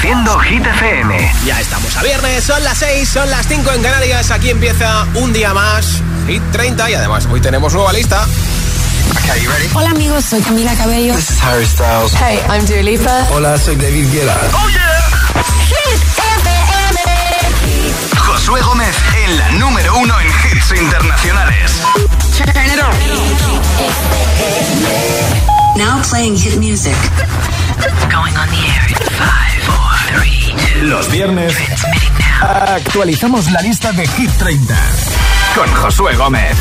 Reproduciendo 0.00 0.38
Hit 0.40 0.66
FM. 0.66 1.32
Ya 1.44 1.60
estamos 1.60 1.94
a 1.94 2.02
viernes, 2.02 2.42
son 2.42 2.64
las 2.64 2.78
6, 2.78 3.06
son 3.06 3.30
las 3.30 3.46
5 3.46 3.70
en 3.72 3.82
Canarias. 3.82 4.30
Aquí 4.30 4.48
empieza 4.48 5.06
un 5.14 5.30
día 5.30 5.52
más. 5.52 6.00
Hit 6.26 6.42
30 6.52 6.90
y 6.90 6.94
además 6.94 7.28
hoy 7.30 7.38
tenemos 7.40 7.74
nueva 7.74 7.92
lista. 7.92 8.26
Okay, 9.22 9.42
you 9.42 9.50
ready? 9.50 9.68
Hola 9.74 9.90
amigos, 9.90 10.24
soy 10.24 10.40
Camila 10.40 10.74
Cabello. 10.74 11.14
This 11.14 11.28
is 11.30 11.42
Harry 11.42 11.66
Styles. 11.66 12.14
Hey, 12.14 12.40
I'm 12.48 12.64
Dua 12.64 12.82
Lipa. 12.82 13.26
Hola, 13.30 13.58
soy 13.58 13.76
David 13.76 14.10
Guetta. 14.10 14.38
¡Oh, 14.54 14.68
yeah! 14.70 15.10
Hit 15.68 16.00
FM. 16.16 17.00
Josué 18.16 18.62
Gómez 18.62 18.96
en 19.26 19.36
la 19.38 19.50
número 19.52 19.98
uno 19.98 20.14
en 20.18 20.28
hits 20.28 20.72
internacionales. 20.80 21.72
Turn 22.38 22.70
it 22.70 22.80
on. 22.80 22.94
Now 25.76 26.00
playing 26.08 26.36
hit 26.38 26.56
music. 26.58 26.96
Going 28.10 28.34
on 28.38 28.48
the 28.48 28.56
air 28.56 28.88
in 28.88 28.96
five. 29.18 29.49
Los 30.82 31.10
viernes 31.10 31.54
actualizamos 32.40 33.50
la 33.50 33.60
lista 33.60 33.92
de 33.92 34.06
Hit 34.06 34.30
30 34.38 34.74
con 35.54 35.74
Josué 35.74 36.16
Gómez. 36.16 36.56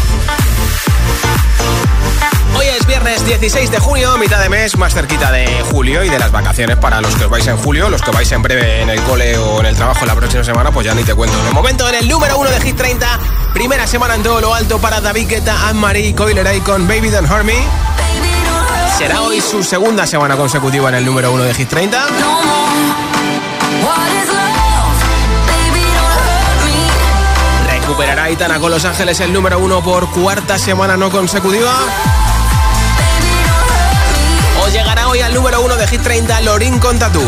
Hoy 2.56 2.66
es 2.78 2.86
viernes 2.86 3.26
16 3.26 3.72
de 3.72 3.80
junio, 3.80 4.18
mitad 4.18 4.42
de 4.42 4.50
mes, 4.50 4.78
más 4.78 4.94
cerquita 4.94 5.32
de 5.32 5.48
julio 5.72 6.04
y 6.04 6.10
de 6.10 6.20
las 6.20 6.32
vacaciones 6.32 6.78
para 6.78 7.00
los 7.00 7.16
que 7.16 7.26
os 7.26 7.30
vais 7.30 7.48
en 7.48 7.58
julio, 7.58 7.90
los 7.90 8.02
que 8.02 8.12
vais 8.12 8.30
en 8.32 8.42
breve 8.42 8.82
en 8.82 8.90
el 8.90 9.02
cole 9.04 9.38
o 9.38 9.60
en 9.62 9.68
el 9.68 9.76
trabajo 9.76 10.06
la 10.06 10.16
próxima 10.16 10.44
semana, 10.44 10.72
pues 10.72 10.86
ya 10.86 10.94
ni 10.94 11.04
te 11.04 11.14
cuento. 11.16 11.42
De 11.44 11.52
momento 11.52 11.88
en 11.88 11.96
el 11.96 12.08
número 12.10 12.38
uno 12.38 12.50
de 12.50 12.60
Hit 12.60 12.76
30, 12.76 13.20
primera 13.54 13.88
semana 13.88 14.16
en 14.16 14.24
todo 14.24 14.42
lo 14.42 14.54
alto 14.54 14.80
para 14.80 15.00
David 15.00 15.30
Guetta, 15.30 15.70
Anne-Marie 15.70 16.14
Coileray 16.14 16.60
con 16.62 16.88
Baby 16.88 17.10
Don't 17.10 17.32
Hurt 17.32 17.46
Me. 17.46 18.39
Será 19.00 19.22
hoy 19.22 19.40
su 19.40 19.64
segunda 19.64 20.06
semana 20.06 20.36
consecutiva 20.36 20.90
en 20.90 20.96
el 20.96 21.06
número 21.06 21.32
uno 21.32 21.44
de 21.44 21.54
Hit 21.54 21.70
30. 21.70 22.06
Recuperará 27.66 28.24
Aitana 28.24 28.60
con 28.60 28.70
Los 28.70 28.84
Ángeles 28.84 29.22
el 29.22 29.32
número 29.32 29.58
uno 29.58 29.82
por 29.82 30.10
cuarta 30.10 30.60
semana 30.60 30.98
no 30.98 31.10
consecutiva. 31.10 31.74
O 34.66 34.68
llegará 34.68 35.08
hoy 35.08 35.22
al 35.22 35.34
número 35.34 35.62
uno 35.62 35.78
de 35.78 35.88
Hit 35.88 36.02
30 36.02 36.42
Lorin 36.42 36.78
con 36.78 37.00
Tatu. 37.00 37.24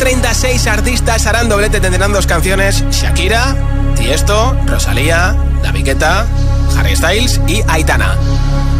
36 0.00 0.66
artistas 0.66 1.26
harán 1.26 1.50
doblete, 1.50 1.78
tendrán 1.78 2.12
dos 2.12 2.26
canciones: 2.26 2.82
Shakira, 2.90 3.54
Tiesto, 3.96 4.56
Rosalía, 4.66 5.36
David 5.62 5.84
Guetta, 5.84 6.26
Harry 6.78 6.96
Styles 6.96 7.38
y 7.46 7.62
Aitana. 7.68 8.16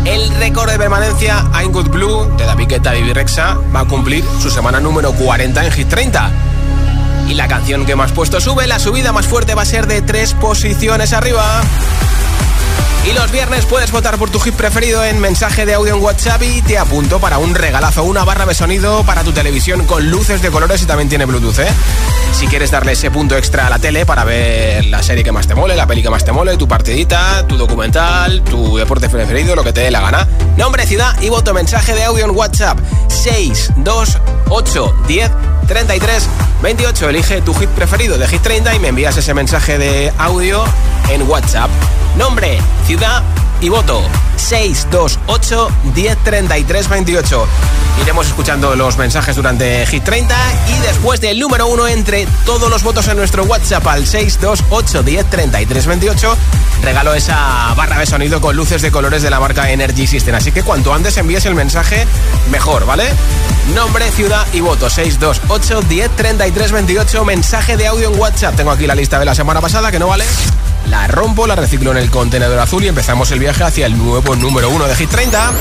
El 0.06 0.34
récord 0.36 0.70
de 0.70 0.78
permanencia 0.78 1.44
I'm 1.52 1.72
Good 1.72 1.88
Blue 1.88 2.24
de 2.38 2.46
David 2.46 2.68
Guetta 2.68 2.96
y 2.96 3.12
Rexa 3.12 3.58
va 3.74 3.80
a 3.80 3.84
cumplir 3.84 4.24
su 4.40 4.50
semana 4.50 4.80
número 4.80 5.12
40 5.12 5.66
en 5.66 5.72
Hit 5.72 5.88
30. 5.88 6.30
Y 7.28 7.34
la 7.34 7.48
canción 7.48 7.84
que 7.84 7.94
más 7.94 8.12
puesto 8.12 8.40
sube, 8.40 8.66
la 8.66 8.78
subida 8.78 9.12
más 9.12 9.26
fuerte 9.26 9.54
va 9.54 9.62
a 9.62 9.66
ser 9.66 9.86
de 9.86 10.00
tres 10.00 10.32
posiciones 10.32 11.12
arriba. 11.12 11.60
Y 13.04 13.12
los 13.14 13.32
viernes 13.32 13.64
puedes 13.64 13.90
votar 13.92 14.18
por 14.18 14.28
tu 14.30 14.38
hit 14.40 14.54
preferido 14.54 15.02
en 15.02 15.20
mensaje 15.20 15.64
de 15.64 15.72
audio 15.72 15.96
en 15.96 16.02
WhatsApp 16.02 16.42
y 16.42 16.60
te 16.60 16.76
apunto 16.76 17.18
para 17.18 17.38
un 17.38 17.54
regalazo, 17.54 18.04
una 18.04 18.24
barra 18.24 18.44
de 18.44 18.54
sonido 18.54 19.04
para 19.04 19.24
tu 19.24 19.32
televisión 19.32 19.86
con 19.86 20.10
luces 20.10 20.42
de 20.42 20.50
colores 20.50 20.82
y 20.82 20.84
también 20.86 21.08
tiene 21.08 21.24
Bluetooth, 21.24 21.60
¿eh? 21.60 21.68
Si 22.32 22.46
quieres 22.46 22.70
darle 22.70 22.92
ese 22.92 23.10
punto 23.10 23.38
extra 23.38 23.66
a 23.66 23.70
la 23.70 23.78
tele 23.78 24.04
para 24.04 24.24
ver 24.24 24.84
la 24.84 25.02
serie 25.02 25.24
que 25.24 25.32
más 25.32 25.46
te 25.46 25.54
mole, 25.54 25.76
la 25.76 25.86
peli 25.86 26.02
que 26.02 26.10
más 26.10 26.24
te 26.24 26.32
mole, 26.32 26.58
tu 26.58 26.68
partidita, 26.68 27.46
tu 27.46 27.56
documental, 27.56 28.42
tu 28.42 28.76
deporte 28.76 29.08
preferido, 29.08 29.56
lo 29.56 29.64
que 29.64 29.72
te 29.72 29.80
dé 29.80 29.90
la 29.90 30.02
gana. 30.02 30.28
Nombre, 30.58 30.86
ciudad 30.86 31.18
y 31.22 31.30
voto 31.30 31.54
mensaje 31.54 31.94
de 31.94 32.04
audio 32.04 32.26
en 32.26 32.32
WhatsApp 32.32 32.78
628 33.08 34.94
10 35.08 35.30
33 35.66 36.28
28. 36.62 37.08
Elige 37.08 37.40
tu 37.42 37.54
hit 37.54 37.70
preferido 37.70 38.18
de 38.18 38.26
Hit 38.26 38.42
30 38.42 38.74
y 38.74 38.78
me 38.78 38.88
envías 38.88 39.16
ese 39.16 39.34
mensaje 39.34 39.78
de 39.78 40.12
audio 40.18 40.64
en 41.10 41.22
WhatsApp. 41.28 41.70
Nombre, 42.16 42.58
ciudad 42.86 43.22
y 43.60 43.68
voto 43.68 44.02
628 44.36 45.70
1033 45.94 46.88
28. 46.88 47.46
Iremos 48.02 48.26
escuchando 48.26 48.74
los 48.76 48.96
mensajes 48.96 49.36
durante 49.36 49.86
Hit 49.86 50.04
30 50.04 50.34
y 50.68 50.78
después 50.80 51.20
del 51.20 51.38
número 51.38 51.66
1 51.66 51.88
entre 51.88 52.26
todos 52.46 52.70
los 52.70 52.82
votos 52.82 53.08
en 53.08 53.16
nuestro 53.16 53.44
WhatsApp 53.44 53.86
al 53.86 54.06
628 54.06 55.02
1033 55.02 55.86
28 55.86 56.36
regalo 56.82 57.14
esa 57.14 57.74
barra 57.76 57.98
de 57.98 58.06
sonido 58.06 58.40
con 58.40 58.56
luces 58.56 58.80
de 58.80 58.90
colores 58.90 59.22
de 59.22 59.30
la 59.30 59.40
marca 59.40 59.70
Energy 59.70 60.06
System. 60.06 60.34
Así 60.34 60.52
que 60.52 60.62
cuanto 60.62 60.94
antes 60.94 61.16
envíes 61.18 61.44
el 61.44 61.54
mensaje, 61.54 62.06
mejor, 62.50 62.86
¿vale? 62.86 63.08
Nombre, 63.74 64.10
ciudad 64.12 64.46
y 64.52 64.60
voto 64.60 64.88
628 64.88 65.82
1033 65.88 66.72
28 66.72 67.24
mensaje 67.24 67.76
de 67.76 67.86
audio 67.86 68.10
en 68.10 68.18
WhatsApp. 68.18 68.56
Tengo 68.56 68.70
aquí 68.70 68.86
la 68.86 68.94
lista 68.94 69.18
de 69.18 69.26
la 69.26 69.34
semana 69.34 69.60
pasada 69.60 69.90
que 69.90 69.98
no 69.98 70.08
vale 70.08 70.24
la 70.88 71.06
rompo, 71.06 71.46
la 71.46 71.56
reciclo 71.56 71.90
en 71.92 71.98
el 71.98 72.10
contenedor 72.10 72.58
azul 72.58 72.84
y 72.84 72.88
empezamos 72.88 73.30
el 73.30 73.38
viaje 73.38 73.64
hacia 73.64 73.86
el 73.86 73.96
nuevo 73.96 74.34
número 74.36 74.70
uno 74.70 74.86
de 74.86 74.94
Hit 74.94 75.10
30. 75.10 75.52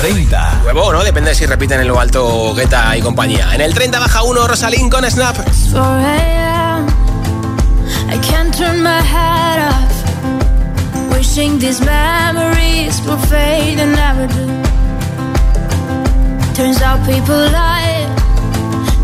30. 0.00 0.60
Nuevo, 0.62 0.92
¿no? 0.92 1.02
Depende 1.04 1.34
si 1.34 1.46
repiten 1.46 1.80
en 1.80 1.88
lo 1.88 2.00
alto 2.00 2.54
Guetta 2.54 2.96
y 2.96 3.02
compañía. 3.02 3.54
En 3.54 3.60
el 3.60 3.74
30 3.74 3.98
baja 3.98 4.22
uno 4.22 4.46
Rosalín 4.46 4.88
con 4.88 5.08
Snap. 5.10 5.36
I 8.12 8.18
can't 8.18 8.52
turn 8.56 8.82
my 8.82 9.00
head 9.02 9.60
off. 9.70 11.12
Wishing 11.12 11.58
these 11.58 11.80
memories 11.84 13.00
will 13.02 13.18
fade 13.18 13.78
and 13.78 13.92
never 13.92 14.26
do. 14.26 14.46
Turns 16.54 16.82
out 16.82 17.04
people 17.06 17.36
lie. 17.36 18.06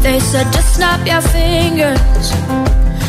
They 0.03 0.19
said 0.21 0.51
just 0.53 0.75
snap 0.75 1.07
your 1.07 1.21
fingers. 1.21 2.66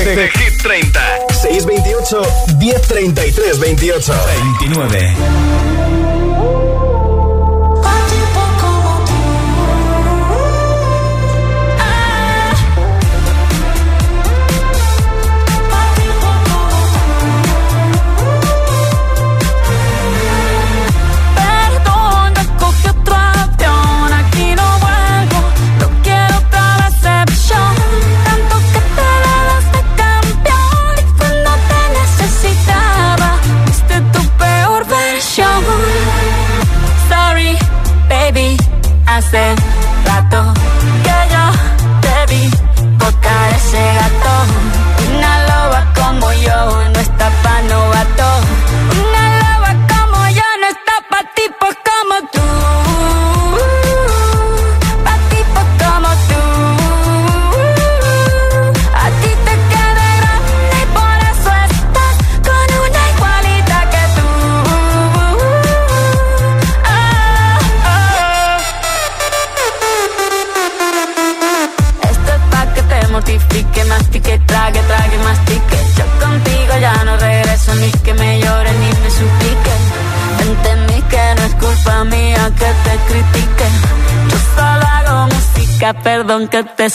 Este 0.00 0.16
de, 0.16 0.30
Hit 0.30 0.62
30. 0.62 1.00
628 1.42 2.22
1033 2.58 3.58
28 3.60 4.14
29. 4.58 5.49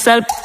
sale. 0.05 0.44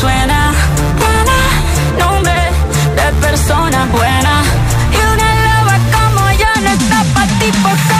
suena. 0.00 0.52
Buena, 0.98 1.38
nombre 1.98 2.40
de 2.96 3.12
persona 3.20 3.86
buena. 3.92 4.42
Y 4.92 4.98
una 5.12 5.28
loba 5.46 5.76
como 5.94 6.30
yo 6.32 6.50
no 6.62 6.70
está 6.70 7.04
para 7.14 7.26
ti, 7.38 7.52
por 7.62 7.76
favor. 7.76 7.99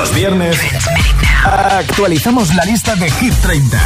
Los 0.00 0.14
viernes 0.14 0.58
actualizamos 1.44 2.54
la 2.54 2.64
lista 2.64 2.96
de 2.96 3.10
Hit 3.10 3.34
30 3.42 3.78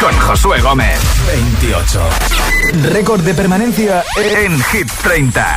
con 0.00 0.16
Josué 0.20 0.60
Gómez. 0.60 1.00
28. 1.60 2.00
Récord 2.92 3.22
de 3.22 3.34
permanencia 3.34 4.04
en 4.16 4.62
Hit 4.62 4.88
30. 5.02 5.56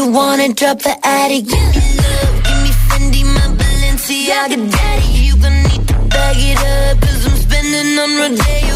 you 0.00 0.10
wanna 0.12 0.48
drop 0.54 0.78
the 0.78 0.96
attic, 1.04 1.44
give 1.44 1.66
me 1.74 1.82
love, 2.04 2.36
give 2.46 2.60
me 2.64 2.72
Fendi, 2.86 3.22
my 3.34 3.46
Balenciaga, 3.58 4.56
daddy. 4.72 5.08
You 5.26 5.36
gonna 5.36 5.62
need 5.68 5.86
to 5.88 5.94
bag 6.08 6.36
it 6.38 6.58
up, 6.74 7.00
cause 7.02 7.26
I'm 7.26 7.36
spending 7.36 7.98
on 7.98 8.10
Rodeo. 8.18 8.69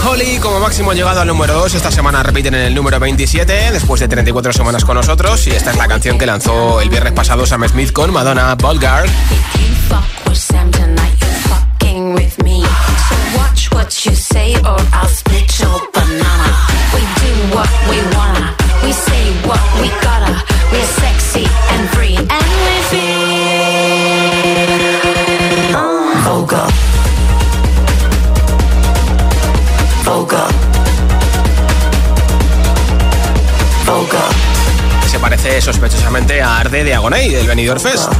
Unholy 0.00 0.38
como 0.38 0.60
máximo 0.60 0.92
llegado 0.94 1.20
al 1.20 1.26
número 1.26 1.54
2. 1.54 1.74
Esta 1.74 1.90
semana 1.90 2.22
repiten 2.22 2.54
en 2.54 2.62
el 2.62 2.74
número 2.74 2.98
27, 2.98 3.70
después 3.72 4.00
de 4.00 4.08
34 4.08 4.52
semanas 4.52 4.84
con 4.84 4.94
nosotros. 4.94 5.46
Y 5.46 5.50
esta 5.50 5.70
es 5.70 5.76
la 5.76 5.88
canción 5.88 6.18
que 6.18 6.26
lanzó 6.26 6.80
el 6.80 6.88
viernes 6.88 7.12
pasado 7.12 7.44
Sam 7.44 7.68
Smith 7.68 7.92
con 7.92 8.10
Madonna 8.12 8.56
free, 21.92 22.39
sospechosamente 35.60 36.42
a 36.42 36.58
Arde 36.58 36.84
de 36.84 36.94
Agoney 36.94 37.30
del 37.30 37.46
Benidorm 37.46 37.80
Fest. 37.80 38.12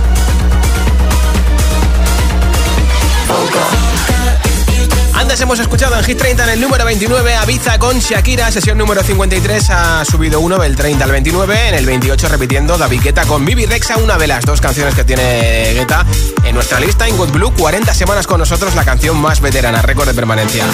Antes 5.31 5.43
hemos 5.43 5.61
escuchado 5.61 5.97
en 5.97 6.03
Hit 6.03 6.19
30 6.19 6.43
en 6.43 6.51
el 6.51 6.61
número 6.61 6.85
29 6.85 7.37
a 7.37 7.45
Ibiza 7.45 7.79
con 7.79 7.97
Shakira, 8.01 8.51
sesión 8.51 8.77
número 8.77 9.01
53 9.01 9.71
ha 9.71 10.05
subido 10.05 10.41
uno 10.41 10.59
del 10.59 10.75
30 10.75 11.05
al 11.05 11.13
29, 11.13 11.69
en 11.69 11.75
el 11.77 11.87
28 11.87 12.29
repitiendo 12.31 12.77
David 12.77 13.01
Guetta 13.01 13.25
con 13.27 13.45
Bibi 13.45 13.65
Rexa, 13.65 13.97
una 13.99 14.19
de 14.19 14.27
las 14.27 14.45
dos 14.45 14.61
canciones 14.61 14.93
que 14.97 15.05
tiene 15.05 15.73
Guetta 15.73 16.05
en 16.43 16.53
nuestra 16.53 16.81
lista 16.81 17.07
en 17.07 17.17
Good 17.17 17.31
Blue, 17.31 17.55
40 17.57 17.95
semanas 17.95 18.27
con 18.27 18.41
nosotros, 18.41 18.75
la 18.75 18.85
canción 18.85 19.21
más 19.21 19.41
veterana, 19.41 19.81
récord 19.83 20.09
de 20.09 20.15
permanencia. 20.15 20.65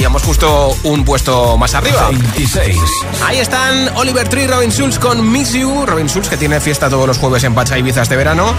Y 0.00 0.04
hemos 0.04 0.22
justo 0.22 0.74
un 0.84 1.04
puesto 1.04 1.58
más 1.58 1.74
arriba. 1.74 2.08
26. 2.08 2.78
Ahí 3.26 3.40
están 3.40 3.90
Oliver 3.94 4.26
Tree, 4.26 4.46
Robin 4.46 4.70
Schulz 4.70 4.98
con 4.98 5.30
Miss 5.30 5.52
You. 5.52 5.84
Robin 5.84 6.08
Schulz 6.08 6.30
que 6.30 6.38
tiene 6.38 6.62
fiesta 6.62 6.88
todos 6.88 7.06
los 7.06 7.18
jueves 7.18 7.44
en 7.44 7.54
Pacha 7.54 7.76
Ibiza 7.76 8.00
este 8.00 8.16
verano. 8.16 8.54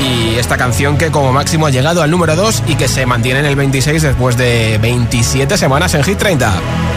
Y 0.00 0.36
esta 0.36 0.56
canción 0.56 0.96
que 0.96 1.10
como 1.10 1.32
máximo 1.32 1.66
ha 1.66 1.70
llegado 1.70 2.02
al 2.02 2.10
número 2.10 2.36
2 2.36 2.64
y 2.66 2.74
que 2.76 2.88
se 2.88 3.06
mantiene 3.06 3.40
en 3.40 3.46
el 3.46 3.56
26 3.56 4.02
después 4.02 4.36
de 4.36 4.78
27 4.78 5.56
semanas 5.56 5.94
en 5.94 6.02
Hit 6.02 6.18
30. 6.18 6.91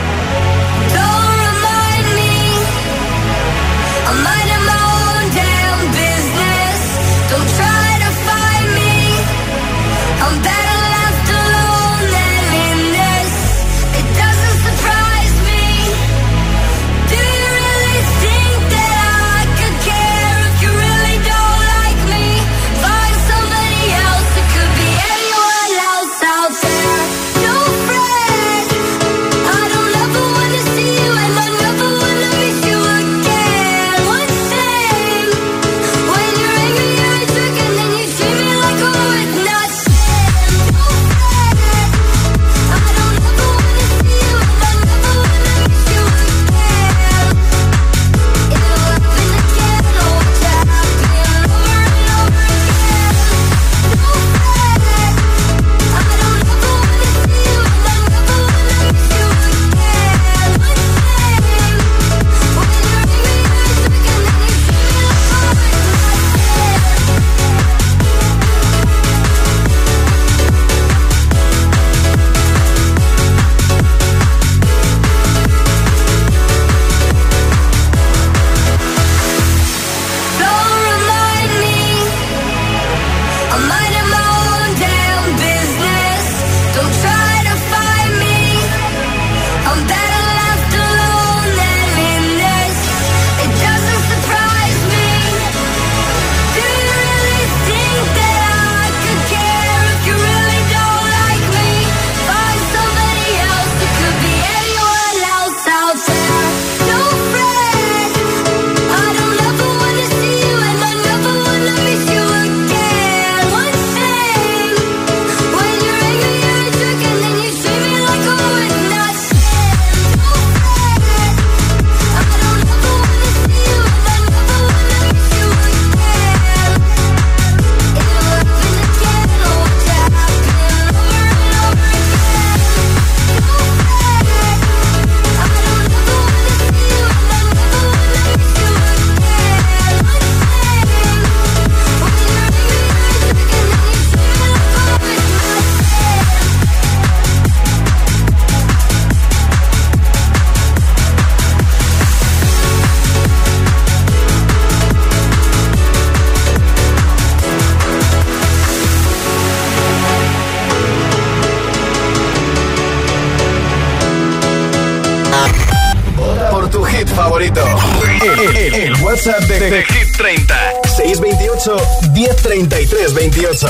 Treinta 172.56 172.80
y 172.80 172.86
tres, 172.86 173.14
veintiocho, 173.14 173.68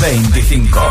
veinticinco. 0.00 0.85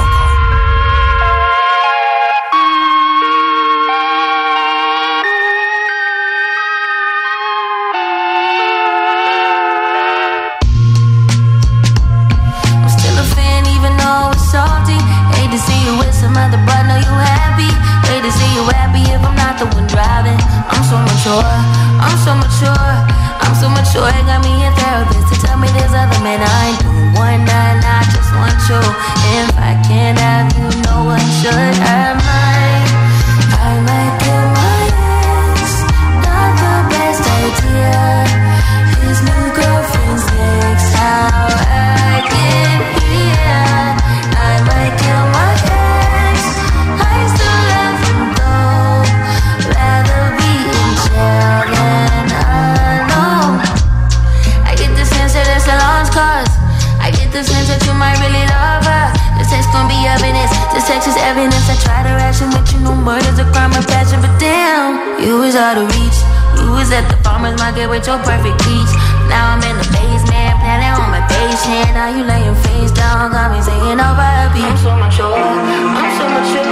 farmer's 67.35 67.59
market 67.59 67.87
with 67.89 68.07
your 68.07 68.17
perfect 68.23 68.55
peach. 68.63 68.91
Now 69.27 69.51
I'm 69.51 69.63
in 69.67 69.75
the 69.75 69.87
basement, 69.91 70.55
planning 70.63 70.95
on 70.95 71.11
my 71.11 71.19
patient. 71.27 71.91
Now 71.91 72.07
you 72.07 72.23
laying 72.23 72.55
face 72.63 72.95
down, 72.95 73.31
got 73.35 73.51
me 73.51 73.59
singing 73.59 73.99
over 73.99 74.23
oh, 74.23 74.47
a 74.47 74.55
beat. 74.55 74.63
I'm 74.63 74.79
so 74.79 74.95
mature, 74.95 75.35
I'm 75.35 76.11
so 76.15 76.25
mature, 76.31 76.63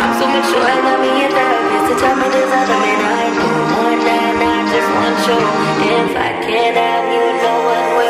I'm 0.00 0.12
so 0.16 0.24
mature. 0.24 0.64
I 0.64 0.76
got 0.80 0.98
me 1.04 1.10
in 1.20 1.30
therapist 1.36 1.84
to 1.84 1.94
tell 2.00 2.16
me 2.16 2.28
this 2.32 2.48
other 2.48 2.78
man 2.80 3.00
I 3.12 3.28
do 3.36 3.44
more 3.76 3.96
than 4.00 4.40
I 4.40 4.56
just 4.72 4.88
want 4.88 5.20
you. 5.28 5.40
If 5.84 6.16
I 6.16 6.30
can't 6.48 6.76
have 6.80 7.06
you, 7.12 7.24
no 7.44 7.52
one 7.68 7.88
will. 8.00 8.09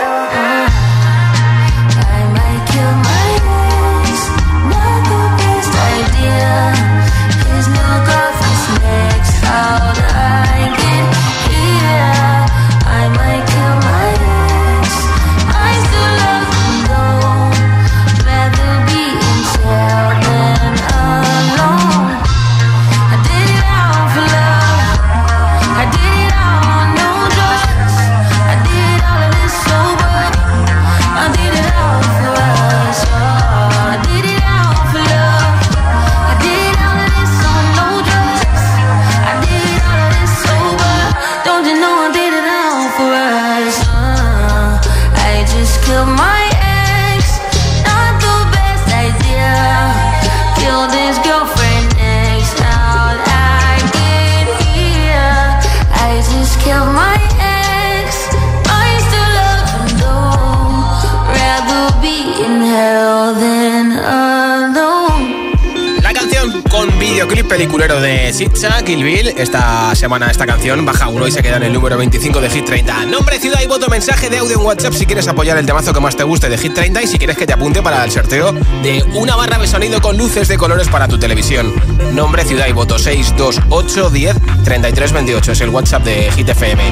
1033 67.70 67.88
28. 67.88 68.29
25. 68.40 68.85
Kill 68.87 69.05
Bill. 69.05 69.29
Esta 69.37 69.94
semana 69.94 70.31
esta 70.31 70.46
canción 70.46 70.87
baja 70.87 71.09
uno 71.09 71.26
y 71.29 71.31
se 71.31 71.42
queda 71.42 71.59
en 71.59 71.64
el 71.64 71.74
número 71.74 71.98
25 71.98 72.40
de 72.40 72.48
Hit 72.48 72.64
30. 72.64 73.05
Nombre, 73.07 73.38
ciudad 73.38 73.61
y 73.62 73.66
voto, 73.66 73.88
mensaje 73.88 74.31
de 74.31 74.38
audio 74.38 74.59
en 74.59 74.64
WhatsApp 74.64 74.94
si 74.94 75.05
quieres 75.05 75.29
apoyar 75.29 75.59
el 75.59 75.66
temazo 75.66 75.92
que 75.92 76.00
más 76.00 76.16
te 76.16 76.24
guste 76.24 76.48
de 76.48 76.57
Hit 76.57 76.72
30 76.72 77.03
y 77.03 77.07
si 77.07 77.18
quieres 77.18 77.37
que 77.37 77.46
te 77.46 77.53
apunte 77.53 77.83
para 77.83 78.03
el 78.03 78.11
sorteo 78.11 78.53
de 78.83 79.05
una 79.14 79.37
barra 79.37 79.59
de 79.59 79.66
sonido 79.66 80.00
con 80.00 80.16
luces 80.16 80.48
de 80.48 80.57
colores 80.57 80.88
para 80.88 81.07
tu 81.07 81.18
televisión. 81.18 81.74
Nombre, 82.14 82.44
ciudad 82.46 82.66
y 82.66 82.72
voto 82.72 82.98
628 82.98 84.09
10 84.09 84.37
33 84.64 85.12
28 85.12 85.53
es 85.53 85.61
el 85.61 85.68
WhatsApp 85.68 86.05
de 86.05 86.33
Hit 86.33 86.48
FM. 86.48 86.83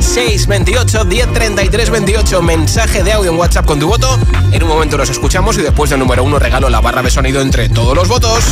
628 0.00 1.04
10 1.04 1.32
33 1.34 1.90
28 1.90 2.42
mensaje 2.42 3.02
de 3.02 3.12
audio 3.12 3.30
en 3.30 3.38
WhatsApp 3.38 3.66
con 3.66 3.78
tu 3.78 3.88
voto. 3.88 4.18
En 4.52 4.62
un 4.62 4.70
momento 4.70 4.96
los 4.96 5.10
escuchamos 5.10 5.58
y 5.58 5.62
después 5.62 5.90
del 5.90 5.98
número 5.98 6.24
uno 6.24 6.38
regalo 6.38 6.70
la 6.70 6.80
barra 6.80 7.02
de 7.02 7.10
sonido 7.10 7.42
entre 7.42 7.68
todos 7.68 7.94
los 7.94 8.08
votos. 8.08 8.42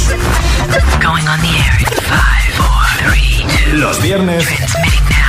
Los 3.72 4.02
viernes 4.02 4.46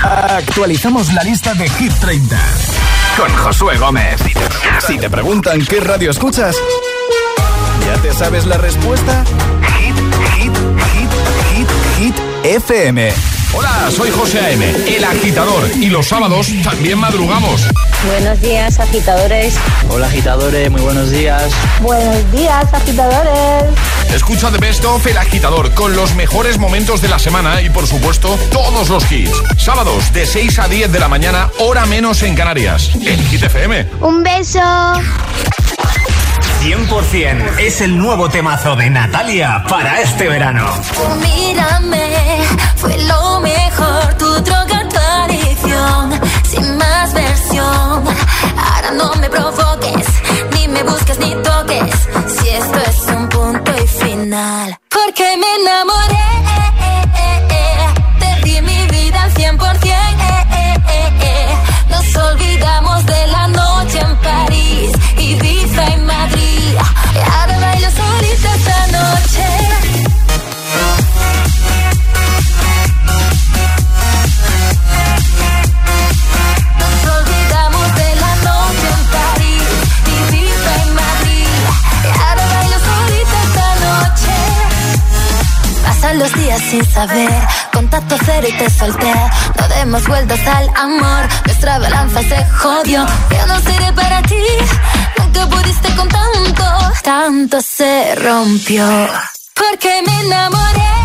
actualizamos 0.04 1.13
la 1.13 1.23
lista 1.23 1.54
de 1.54 1.69
Hit 1.69 1.93
30 1.99 2.38
con 3.17 3.34
Josué 3.36 3.78
Gómez. 3.78 4.19
Si 4.86 4.97
te 4.97 5.10
preguntan 5.10 5.65
qué 5.65 5.80
radio 5.80 6.12
escuchas, 6.12 6.56
¿ya 7.86 8.02
te 8.02 8.13
sabes 8.13 8.45
la 8.45 8.58
respuesta? 8.58 9.23
Hit, 9.80 9.95
hit, 10.36 10.54
hit, 10.93 11.10
hit, 11.56 11.67
hit 11.97 12.15
FM. 12.43 13.33
Hola, 13.56 13.92
soy 13.92 14.10
José 14.10 14.39
A.M., 14.39 14.66
el 14.88 15.04
agitador, 15.04 15.70
y 15.80 15.88
los 15.88 16.08
sábados 16.08 16.52
también 16.63 16.98
madrugamos. 16.98 17.68
Buenos 18.06 18.42
días, 18.42 18.80
agitadores. 18.80 19.56
Hola, 19.89 20.08
agitadores, 20.08 20.72
muy 20.72 20.82
buenos 20.82 21.12
días. 21.12 21.52
Buenos 21.82 22.32
días, 22.32 22.74
agitadores. 22.74 23.66
Escucha 24.13 24.52
The 24.52 24.58
Best 24.58 24.84
of 24.86 25.06
El 25.06 25.18
Agitador 25.18 25.72
con 25.74 25.96
los 25.96 26.16
mejores 26.16 26.58
momentos 26.58 27.02
de 27.02 27.10
la 27.10 27.20
semana 27.20 27.62
y, 27.62 27.70
por 27.70 27.86
supuesto, 27.86 28.38
todos 28.52 28.89
los 28.89 29.12
hits. 29.12 29.32
Sábados 29.58 30.12
de 30.13 30.26
6 30.26 30.60
a 30.60 30.68
10 30.68 30.92
de 30.92 31.00
la 31.00 31.08
mañana, 31.08 31.50
hora 31.60 31.86
menos 31.86 32.24
en 32.24 32.36
Canarias. 32.36 32.89
En 32.96 33.24
Hit 33.28 33.44
FM. 33.44 33.88
Un 34.02 34.24
beso. 34.24 34.60
100% 36.63 37.60
es 37.60 37.82
el 37.82 37.97
nuevo 37.97 38.30
temazo 38.30 38.78
de 38.78 38.89
Natalia 38.89 39.65
para 39.67 39.99
este 39.99 40.30
verano. 40.30 40.65
Mírame, 41.21 42.38
fue 42.78 42.97
lo 43.04 43.41
mejor, 43.41 44.13
tu 44.13 44.30
droga, 44.43 44.88
tu 44.88 44.97
adicción, 44.97 46.21
sin 46.49 46.78
más 46.78 47.13
versión. 47.13 47.65
Ahora 47.65 48.91
no 48.95 49.13
me 49.15 49.30
provoques, 49.30 50.08
ni 50.54 50.69
me 50.69 50.84
busques 50.84 51.19
ni 51.19 51.36
toques, 51.43 51.95
si 52.28 52.47
esto 52.47 52.78
es 52.78 53.13
un 53.13 53.28
punto 53.28 53.73
y 53.84 53.88
final. 53.88 54.80
Porque 54.88 55.36
me 55.36 55.56
enamoré. 55.63 56.73
Sin 86.60 86.86
saber, 86.86 87.32
contacto 87.74 88.16
cero 88.26 88.48
y 88.48 88.54
te 88.58 88.70
solté. 88.70 89.13
No 89.60 89.68
demos 89.70 90.08
vueltas 90.08 90.39
al 90.48 90.70
amor, 90.76 91.28
nuestra 91.46 91.80
balanza 91.80 92.22
se 92.22 92.46
jodió. 92.60 93.06
Yo 93.32 93.48
no 93.48 93.60
seré 93.60 93.92
para 93.94 94.22
ti, 94.22 94.44
nunca 95.18 95.48
pudiste 95.48 95.96
con 95.96 96.08
tanto, 96.08 96.63
tanto 97.04 97.60
se 97.62 98.16
rompió. 98.16 98.86
Porque 99.56 100.04
me 100.06 100.20
enamoré, 100.22 101.03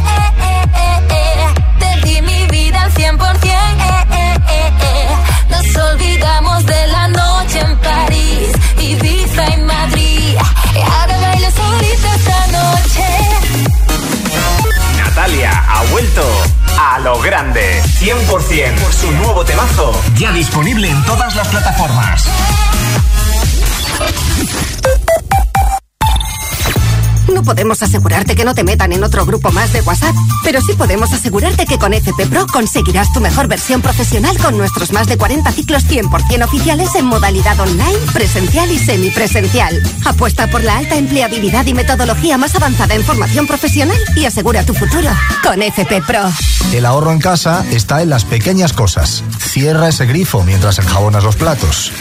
podemos 27.79 27.95
asegurarte 27.95 28.35
que 28.35 28.45
no 28.45 28.55
te 28.55 28.65
metan 28.65 28.93
en 28.93 29.05
otro 29.05 29.25
grupo 29.25 29.53
más 29.53 29.73
de 29.73 29.81
WhatsApp, 29.83 30.15
pero 30.43 30.61
sí 30.61 30.73
podemos 30.73 31.13
asegurarte 31.13 31.65
que 31.65 31.79
con 31.79 31.95
FP 31.95 32.27
Pro 32.27 32.47
conseguirás 32.47 33.13
tu 33.13 33.21
mejor 33.21 33.47
versión 33.47 33.83
profesional 33.83 34.37
con 34.39 34.59
nuestros 34.59 34.93
más 34.93 35.07
de 35.07 35.17
40 35.17 35.53
ciclos 35.53 35.85
100% 35.85 36.45
oficiales 36.45 36.95
en 36.97 37.05
modalidad 37.05 37.59
online, 37.61 37.99
presencial 38.13 38.71
y 38.73 38.79
semipresencial. 38.79 39.81
Apuesta 40.05 40.49
por 40.49 40.65
la 40.65 40.79
alta 40.79 40.97
empleabilidad 40.97 41.67
y 41.67 41.75
metodología 41.75 42.37
más 42.37 42.55
avanzada 42.57 42.95
en 42.95 43.05
formación 43.05 43.47
profesional 43.47 43.99
y 44.17 44.25
asegura 44.25 44.65
tu 44.65 44.75
futuro 44.75 45.11
con 45.45 45.63
FP 45.63 46.03
Pro. 46.03 46.31
El 46.73 46.85
ahorro 46.85 47.13
en 47.13 47.21
casa 47.21 47.65
está 47.71 48.03
en 48.03 48.11
las 48.11 48.25
pequeñas 48.25 48.73
cosas. 48.73 49.23
Cierra 49.39 49.89
ese 49.89 50.07
grifo 50.07 50.43
mientras 50.43 50.79
enjabonas 50.79 51.23
los 51.23 51.37
platos. 51.37 51.93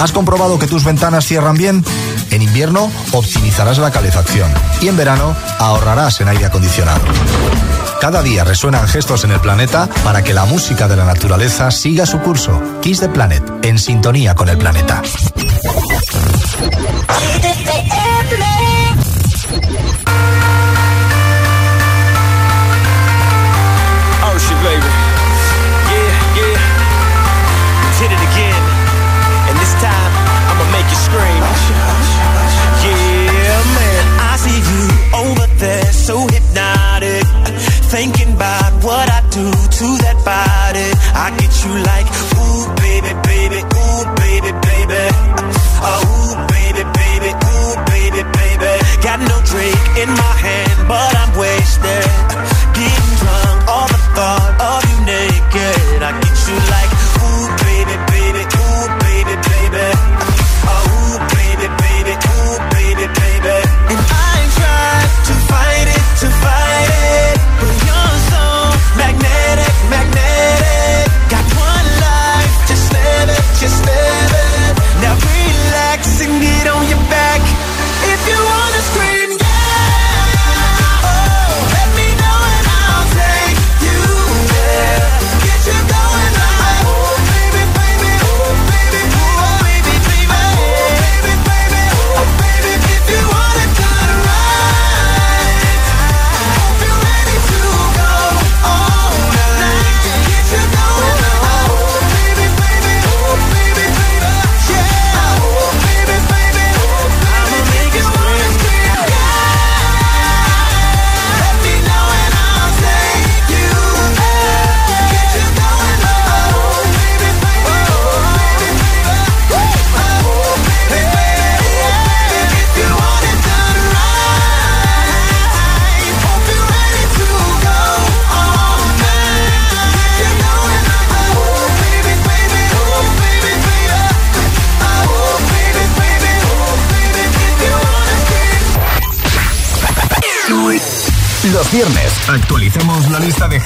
¿Has 0.00 0.12
comprobado 0.12 0.58
que 0.58 0.66
tus 0.66 0.84
ventanas 0.84 1.26
cierran 1.26 1.56
bien? 1.56 1.84
En 2.30 2.42
invierno 2.42 2.90
optimizarás 3.12 3.78
la 3.78 3.92
calefacción 3.92 4.52
y 4.84 4.88
en 4.88 4.96
verano 4.98 5.34
ahorrarás 5.58 6.20
en 6.20 6.28
aire 6.28 6.44
acondicionado. 6.44 7.00
Cada 8.02 8.22
día 8.22 8.44
resuenan 8.44 8.86
gestos 8.86 9.24
en 9.24 9.30
el 9.30 9.40
planeta 9.40 9.88
para 10.04 10.22
que 10.22 10.34
la 10.34 10.44
música 10.44 10.88
de 10.88 10.96
la 10.96 11.06
naturaleza 11.06 11.70
siga 11.70 12.04
su 12.04 12.20
curso. 12.20 12.60
Kiss 12.82 13.00
the 13.00 13.08
Planet, 13.08 13.42
en 13.62 13.78
sintonía 13.78 14.34
con 14.34 14.50
el 14.50 14.58
planeta. 14.58 15.00
Thinking 37.94 38.23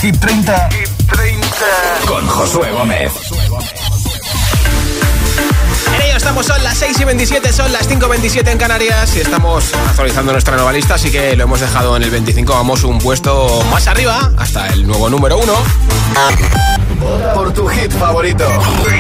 lista 0.03 0.69
de 0.71 0.77
Hit 0.77 0.91
30, 1.11 1.59
con 2.07 2.27
Josué 2.27 2.71
Gómez. 2.73 3.13
En 5.95 6.03
ello 6.03 6.17
estamos, 6.17 6.47
son 6.47 6.63
las 6.63 6.77
6 6.79 7.01
y 7.01 7.05
27, 7.05 7.53
son 7.53 7.73
las 7.73 7.87
5 7.89 8.07
y 8.07 8.09
27 8.11 8.51
en 8.51 8.59
Canarias 8.59 9.17
y 9.17 9.21
estamos 9.21 9.73
actualizando 9.89 10.33
nuestra 10.33 10.55
nueva 10.57 10.73
lista, 10.73 10.95
así 10.95 11.11
que 11.11 11.35
lo 11.37 11.45
hemos 11.45 11.61
dejado 11.61 11.97
en 11.97 12.03
el 12.05 12.11
25, 12.11 12.53
vamos 12.53 12.85
un 12.85 12.99
puesto 12.99 13.63
más 13.71 13.87
arriba, 13.89 14.31
hasta 14.37 14.69
el 14.69 14.87
nuevo 14.87 15.09
número 15.09 15.39
1. 15.39 15.53
Por 17.35 17.53
tu 17.53 17.67
hit 17.69 17.93
favorito. 17.93 18.45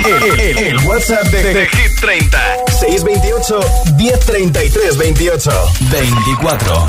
El, 0.05 0.41
el- 0.41 0.59
el 0.59 0.79
WhatsApp 0.87 1.25
de, 1.25 1.43
de 1.55 1.67
Hit 1.69 2.01
30. 2.01 2.39
628 2.81 3.61
1033 3.97 4.97
28 4.99 5.51
24. 5.91 6.87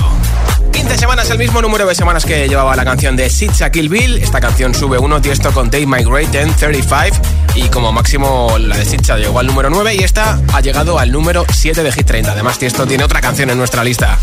15 0.90 1.02
semanas, 1.02 1.30
el 1.30 1.38
mismo 1.38 1.62
número 1.62 1.86
de 1.86 1.94
semanas 1.94 2.26
que 2.26 2.48
llevaba 2.48 2.76
la 2.76 2.84
canción 2.84 3.16
de 3.16 3.30
Sitcha 3.30 3.70
Kill 3.70 3.90
Bill. 3.90 4.18
Esta 4.18 4.42
canción 4.42 4.74
sube 4.74 4.98
uno, 4.98 5.22
Tiesto 5.22 5.52
con 5.52 5.70
Dave 5.70 5.86
Migrate 5.86 6.42
en 6.42 6.52
35. 6.52 7.16
Y 7.54 7.70
como 7.70 7.92
máximo 7.92 8.58
la 8.58 8.76
de 8.76 8.86
Sitcha 8.86 9.16
llegó 9.16 9.38
al 9.38 9.46
número 9.46 9.70
9 9.70 9.94
y 9.94 10.00
esta 10.00 10.42
ha 10.52 10.62
llegado 10.62 10.98
al 10.98 11.12
número 11.12 11.46
7 11.48 11.84
de 11.84 11.92
Hit 11.92 12.08
30. 12.08 12.32
Además, 12.32 12.58
Tiesto 12.58 12.88
tiene 12.88 13.04
otra 13.04 13.22
canción 13.22 13.52
en 13.52 13.60
nuestra 13.60 13.84
lista. 13.84 14.18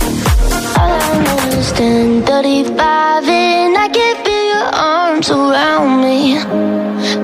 It's 1.52 1.72
10:35 1.72 2.80
and 2.80 3.76
I 3.76 3.88
can 3.92 4.16
feel 4.24 4.46
your 4.52 4.74
arms 4.74 5.30
around 5.30 6.00
me. 6.00 6.40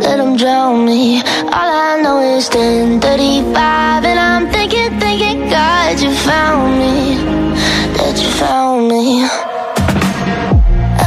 Let 0.03 0.37
drown 0.37 0.85
me. 0.85 1.21
All 1.53 1.99
I 1.99 2.01
know 2.01 2.21
is 2.21 2.49
10:35 2.49 4.05
and 4.05 4.21
I'm 4.21 4.53
thinking, 4.53 5.01
thinking, 5.01 5.51
God, 5.51 6.01
you 6.01 6.13
found 6.13 6.79
me. 6.79 7.42
That 8.13 8.21
you 8.21 8.29
found 8.45 8.89
me. 8.93 9.25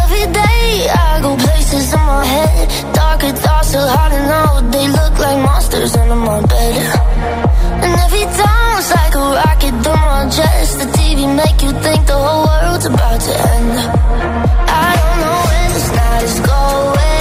Every 0.02 0.26
day 0.34 0.90
I 0.90 1.22
go 1.22 1.38
places 1.38 1.94
in 1.94 2.00
my 2.02 2.26
head. 2.26 2.66
Darker 2.96 3.30
thoughts 3.30 3.76
are 3.76 3.88
hard 3.96 4.12
to 4.18 4.22
know. 4.26 4.72
They 4.74 4.88
look 4.90 5.14
like 5.20 5.38
monsters 5.38 5.96
under 5.96 6.16
my 6.16 6.42
bed. 6.42 6.76
And 7.86 7.94
every 8.06 8.26
time 8.42 8.78
it's 8.82 8.90
like 8.90 9.14
a 9.14 9.26
rocket 9.38 9.76
through 9.86 10.02
my 10.10 10.26
chest. 10.34 10.80
The 10.82 10.88
TV 10.98 11.30
make 11.30 11.62
you 11.62 11.78
think 11.86 12.08
the 12.08 12.18
whole 12.18 12.50
world's 12.50 12.88
about 12.88 13.22
to 13.22 13.34
end. 13.54 13.78
I 14.66 14.90
don't 14.98 15.18
know 15.22 15.38
when 15.46 15.68
this 15.78 15.90
night 15.94 16.24
is 16.26 16.40
going, 16.42 17.15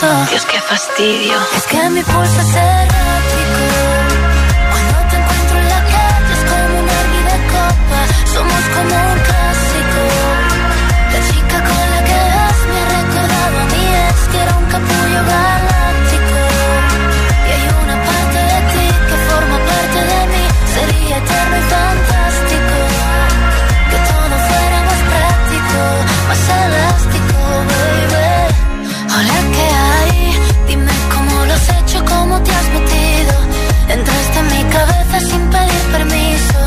pienso. 0.00 0.30
Dios, 0.30 0.46
qué 0.46 0.60
fastidio. 0.60 1.36
Es 1.56 1.66
que 1.66 1.90
mi 1.90 2.02
pulso 2.02 2.40
es 2.40 2.54
errático. 2.54 3.62
Cuando 4.70 5.10
te 5.10 5.16
encuentro 5.16 5.58
en 5.58 5.68
la 5.68 5.82
calle 5.92 6.32
es 6.32 6.44
como 6.50 6.78
un 6.80 6.88
herbi 6.88 7.20
de 7.30 7.38
copa. 7.54 8.00
Somos 8.34 8.64
como 8.74 8.94
un 9.12 9.18
clásico. 9.28 10.02
La 11.12 11.20
chica 11.28 11.58
con 11.68 11.90
la 11.92 12.04
que 12.08 12.18
vas 12.34 12.58
me 12.70 12.78
ha 12.80 12.86
recordado 13.02 13.58
a 13.60 13.66
mí 13.72 13.84
es 14.08 14.28
que 14.28 14.38
era 14.42 14.56
un 14.56 14.64
capullo 14.66 15.45
hecho, 31.96 32.04
cómo 32.04 32.40
te 32.42 32.50
has 32.50 32.68
metido. 32.70 33.32
Entraste 33.88 34.38
en 34.38 34.46
mi 34.46 34.64
cabeza 34.72 35.20
sin 35.20 35.50
pedir 35.50 35.82
permiso. 35.92 36.58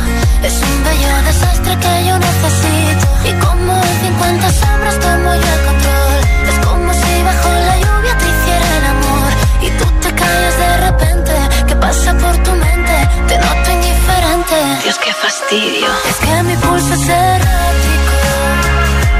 Es 0.43 0.53
un 0.53 0.83
bello 0.83 1.21
desastre 1.25 1.77
que 1.77 2.05
yo 2.07 2.17
necesito. 2.17 3.05
Y 3.29 3.33
como 3.45 3.73
en 3.73 3.95
50 4.07 4.51
sombras 4.51 4.99
tomo 4.99 5.35
yo 5.35 5.49
el 5.57 5.61
control. 5.69 6.19
Es 6.49 6.65
como 6.65 6.93
si 6.93 7.23
bajo 7.23 7.49
la 7.67 7.75
lluvia 7.77 8.17
te 8.17 8.25
hiciera 8.31 8.77
el 8.79 8.85
amor. 8.95 9.31
Y 9.61 9.69
tú 9.77 9.85
te 10.01 10.09
callas 10.15 10.57
de 10.57 10.77
repente. 10.87 11.33
¿Qué 11.67 11.75
pasa 11.75 12.13
por 12.13 12.35
tu 12.43 12.51
mente? 12.51 12.95
Te 13.27 13.37
noto 13.37 13.71
indiferente. 13.71 14.57
Dios, 14.83 14.97
qué 15.03 15.13
fastidio. 15.13 15.89
Es 16.09 16.17
que 16.23 16.43
mi 16.43 16.55
pulso 16.57 16.93
es 16.93 17.07
errático. 17.09 18.17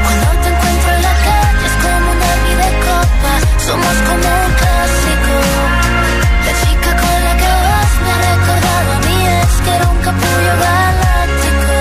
Cuando 0.04 0.28
te 0.42 0.50
encuentro 0.54 0.90
en 0.96 1.02
la 1.04 1.16
calle 1.28 1.66
es 1.70 1.76
como 1.84 2.12
un 2.12 2.20
derbi 2.26 2.54
de 2.64 2.70
copas. 2.86 3.42
Somos 3.68 3.96
como 4.08 4.28
un 4.46 4.54
clásico. 4.60 5.59
Era 9.76 9.86
un 9.90 10.00
capullo 10.08 10.54
galáctico. 10.68 11.76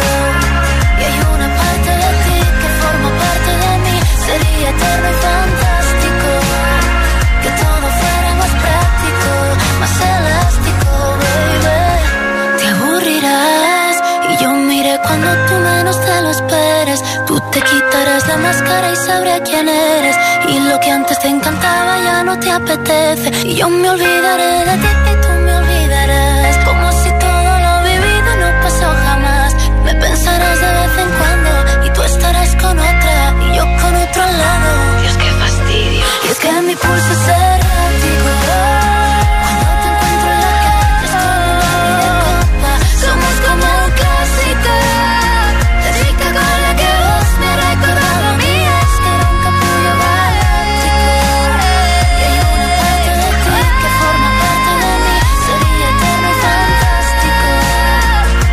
Y 0.98 1.02
hay 1.08 1.18
una 1.34 1.48
parte 1.60 1.90
de 2.02 2.10
ti 2.24 2.38
que 2.60 2.68
forma 2.80 3.10
parte 3.22 3.50
de 3.64 3.72
mí. 3.84 3.96
Sería 4.26 4.68
eterno 4.74 5.08
y 5.14 5.16
fantástico. 5.28 6.30
Que 7.42 7.50
todo 7.62 7.86
fuera 8.00 8.30
más 8.40 8.52
práctico, 8.64 9.30
más 9.80 9.94
elástico, 10.16 10.90
baby. 11.22 11.80
Te 12.58 12.66
aburrirás 12.74 13.96
y 14.30 14.42
yo 14.42 14.50
miré 14.70 14.94
cuando 15.06 15.28
tú 15.46 15.54
menos 15.70 15.96
te 16.06 16.22
lo 16.22 16.30
esperes. 16.30 17.00
Tú 17.26 17.40
te 17.52 17.60
quitarás 17.60 18.26
la 18.26 18.36
máscara 18.38 18.92
y 18.92 18.96
sabré 18.96 19.42
quién 19.48 19.68
eres. 19.68 20.16
Y 20.48 20.58
lo 20.60 20.78
que 20.80 20.90
antes 20.90 21.18
te 21.20 21.28
encantaba 21.28 21.98
ya 22.02 22.24
no 22.24 22.38
te 22.38 22.50
apetece. 22.50 23.30
Y 23.46 23.54
yo 23.54 23.68
me 23.68 23.88
olvidaré 23.90 24.64
de 24.68 24.76
ti 24.82 24.88
y 25.12 25.16
tú 25.22 25.37
mi 36.68 36.76
pulso 36.76 37.12
es 37.12 37.28
errático. 37.28 38.32
Cuando 39.40 39.64
te 39.80 39.88
encuentro 39.88 40.28
en 40.28 40.40
la 40.44 40.52
calle 40.60 41.00
es 41.04 41.12
como 41.16 41.48
un 41.48 41.56
baile 41.64 41.92
de 41.96 42.12
copa. 42.20 42.72
Somos 43.02 43.34
como 43.46 43.66
un 43.84 43.90
clásico. 43.98 44.72
La 45.82 45.90
chica 45.96 46.28
con 46.36 46.56
la 46.66 46.72
que 46.80 46.90
vos 47.04 47.28
me 47.40 47.46
has 47.48 47.58
recordado 47.68 48.24
a 48.28 48.34
mí 48.36 48.56
es 48.76 48.90
que 49.00 49.10
era 49.16 49.26
un 49.32 49.38
capullo 49.46 49.92
galáctico. 50.04 51.08
Y 52.18 52.22
hay 52.28 52.36
una 52.52 52.68
parte 52.78 53.10
de 53.22 53.30
ti 53.44 53.58
que 53.80 53.90
forma 54.00 54.30
parte 54.42 54.72
de 54.84 54.92
mí. 55.04 55.16
Sería 55.48 55.88
eterno 55.94 56.28
y 56.28 56.36
fantástico. 56.44 57.48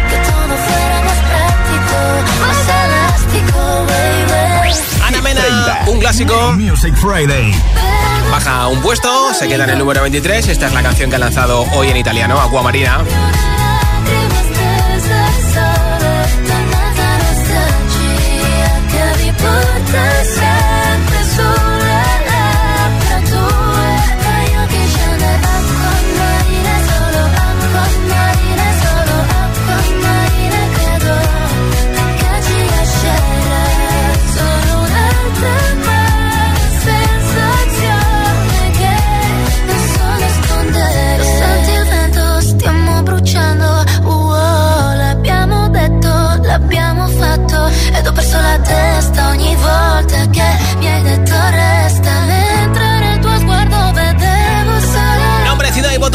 Que 0.09 0.17
todo 0.29 0.53
fuera 0.65 0.97
más 1.07 1.19
práctico, 1.29 1.97
más 2.43 2.63
elástico, 2.79 3.59
baby. 3.91 4.71
Ana 5.03 5.19
Mena, 5.21 5.43
un 5.87 5.97
clásico. 5.99 6.35
Music 6.53 6.95
Friday. 6.95 7.74
Baja 8.35 8.67
un 8.67 8.81
puesto, 8.81 9.33
se 9.33 9.47
queda 9.47 9.63
en 9.63 9.69
el 9.69 9.79
número 9.79 10.01
23. 10.01 10.49
Esta 10.49 10.67
es 10.67 10.73
la 10.73 10.83
canción 10.83 11.09
que 11.09 11.15
ha 11.15 11.19
lanzado 11.19 11.61
hoy 11.71 11.87
en 11.87 11.95
italiano, 11.95 12.37
Aquamarina. 12.37 13.01
Ed 48.35 48.41
ho 48.41 48.41
perso 48.41 48.41
la 48.41 48.57
testa 48.59 49.24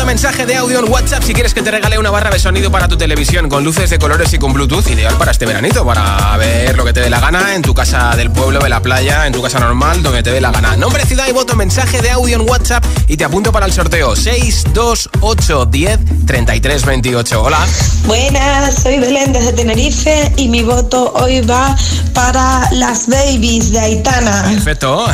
Voto 0.01 0.07
mensaje 0.07 0.47
de 0.47 0.57
audio 0.57 0.79
en 0.79 0.91
WhatsApp 0.91 1.23
si 1.23 1.35
quieres 1.35 1.53
que 1.53 1.61
te 1.61 1.71
regale 1.71 1.99
una 1.99 2.09
barra 2.09 2.31
de 2.31 2.39
sonido 2.39 2.71
para 2.71 2.89
tu 2.89 2.97
televisión 2.97 3.51
con 3.51 3.63
luces 3.63 3.91
de 3.91 3.99
colores 3.99 4.33
y 4.33 4.39
con 4.39 4.55
Bluetooth, 4.55 4.89
ideal 4.89 5.15
para 5.17 5.31
este 5.31 5.45
veranito, 5.45 5.85
para 5.85 6.35
ver 6.39 6.75
lo 6.75 6.87
que 6.87 6.95
te 6.95 7.01
dé 7.01 7.11
la 7.11 7.21
gana 7.21 7.55
en 7.55 7.61
tu 7.61 7.75
casa 7.75 8.17
del 8.17 8.31
pueblo, 8.31 8.61
de 8.61 8.71
la 8.71 8.81
playa, 8.81 9.27
en 9.27 9.35
tu 9.35 9.43
casa 9.43 9.61
normal, 9.61 10.03
donde 10.03 10.23
te 10.23 10.33
dé 10.33 10.41
la 10.41 10.53
gana. 10.53 10.75
Nombre, 10.75 11.05
ciudad 11.05 11.27
y 11.29 11.33
voto 11.33 11.55
mensaje 11.55 12.01
de 12.01 12.13
audio 12.13 12.37
en 12.37 12.49
WhatsApp 12.49 12.83
y 13.09 13.19
te 13.19 13.25
apunto 13.25 13.53
para 13.53 13.67
el 13.67 13.75
sorteo 13.75 14.17
628 14.17 15.67
10 15.67 15.99
33 16.27 16.87
28. 16.87 17.43
Hola. 17.43 17.59
Buenas, 18.07 18.77
soy 18.83 19.01
Belén 19.01 19.35
desde 19.35 19.53
Tenerife 19.53 20.33
y 20.37 20.49
mi 20.49 20.63
voto 20.63 21.13
hoy 21.13 21.43
va 21.43 21.77
para 22.15 22.71
las 22.73 23.07
babies 23.07 23.71
de 23.71 23.81
Aitana. 23.81 24.45
Perfecto. 24.45 25.05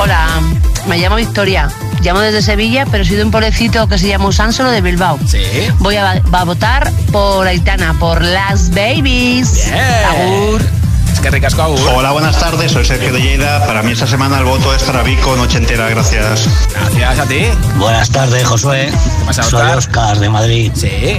Hola, 0.00 0.40
me 0.88 0.98
llamo 0.98 1.14
Victoria. 1.14 1.68
Llamo 2.02 2.20
desde 2.20 2.42
Sevilla, 2.42 2.84
pero 2.90 3.04
soy 3.04 3.16
de 3.16 3.24
un 3.24 3.30
pueblecito 3.30 3.86
que 3.88 3.96
se 3.96 4.08
llama 4.08 4.26
Usánsolo 4.26 4.70
de 4.70 4.80
Bilbao. 4.80 5.18
Sí. 5.26 5.42
Voy 5.78 5.96
a, 5.96 6.20
va 6.34 6.40
a 6.40 6.44
votar 6.44 6.90
por 7.12 7.46
Aitana, 7.46 7.94
por 7.98 8.22
las 8.22 8.70
babies. 8.70 9.70
Agur. 10.10 10.60
Es 11.12 11.20
que 11.20 11.30
ricasco 11.30 11.62
Agur. 11.62 11.78
Hola, 11.94 12.10
buenas 12.10 12.36
tardes, 12.40 12.72
soy 12.72 12.84
Sergio 12.84 13.12
de 13.12 13.20
Lleida. 13.20 13.64
Para 13.66 13.82
mí 13.84 13.92
esta 13.92 14.08
semana 14.08 14.38
el 14.38 14.44
voto 14.44 14.74
es 14.74 14.82
para 14.82 15.02
Vico 15.04 15.36
Nochentera, 15.36 15.88
gracias. 15.90 16.48
Gracias 16.74 17.18
a 17.20 17.26
ti. 17.26 17.46
Buenas 17.76 18.10
tardes, 18.10 18.44
Josué. 18.48 18.90
pasa, 19.24 19.44
Soy? 19.44 19.70
Oscar 19.76 20.18
de 20.18 20.28
Madrid. 20.28 20.72
Sí. 20.74 21.18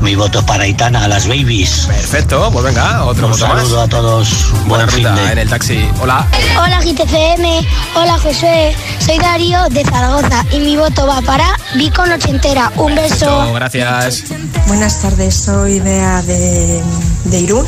Mi 0.00 0.14
voto 0.16 0.40
es 0.40 0.44
para 0.44 0.64
Aitana, 0.64 1.08
las 1.08 1.26
babies. 1.26 1.86
Perfecto, 1.86 2.50
pues 2.52 2.64
venga, 2.64 3.04
otro 3.04 3.26
Un 3.26 3.32
voto 3.32 3.46
más. 3.48 3.56
saludo 3.62 3.80
a 3.82 3.88
todos. 3.88 4.28
Buena 4.66 4.84
Buen 4.84 4.88
fin 4.90 5.04
ruta 5.04 5.14
de- 5.22 5.32
en 5.32 5.38
el 5.38 5.48
taxi. 5.48 5.88
Hola. 6.00 6.26
Hola 6.62 6.80
GTFM, 6.82 7.66
hola 7.94 8.18
Josué, 8.18 8.76
soy 8.98 9.18
Darío 9.18 9.58
de 9.70 9.82
Zaragoza 9.84 10.44
y 10.50 10.58
mi 10.58 10.76
voto 10.76 11.06
va 11.06 11.22
para 11.22 11.56
Vico 11.76 12.04
Nochentera. 12.04 12.70
Un 12.76 12.94
beso. 12.94 13.52
Gracias. 13.54 14.24
Buenas 14.66 15.00
tardes, 15.00 15.34
soy 15.34 15.80
Bea 15.80 16.20
de, 16.22 16.82
de 17.24 17.40
Irún 17.40 17.66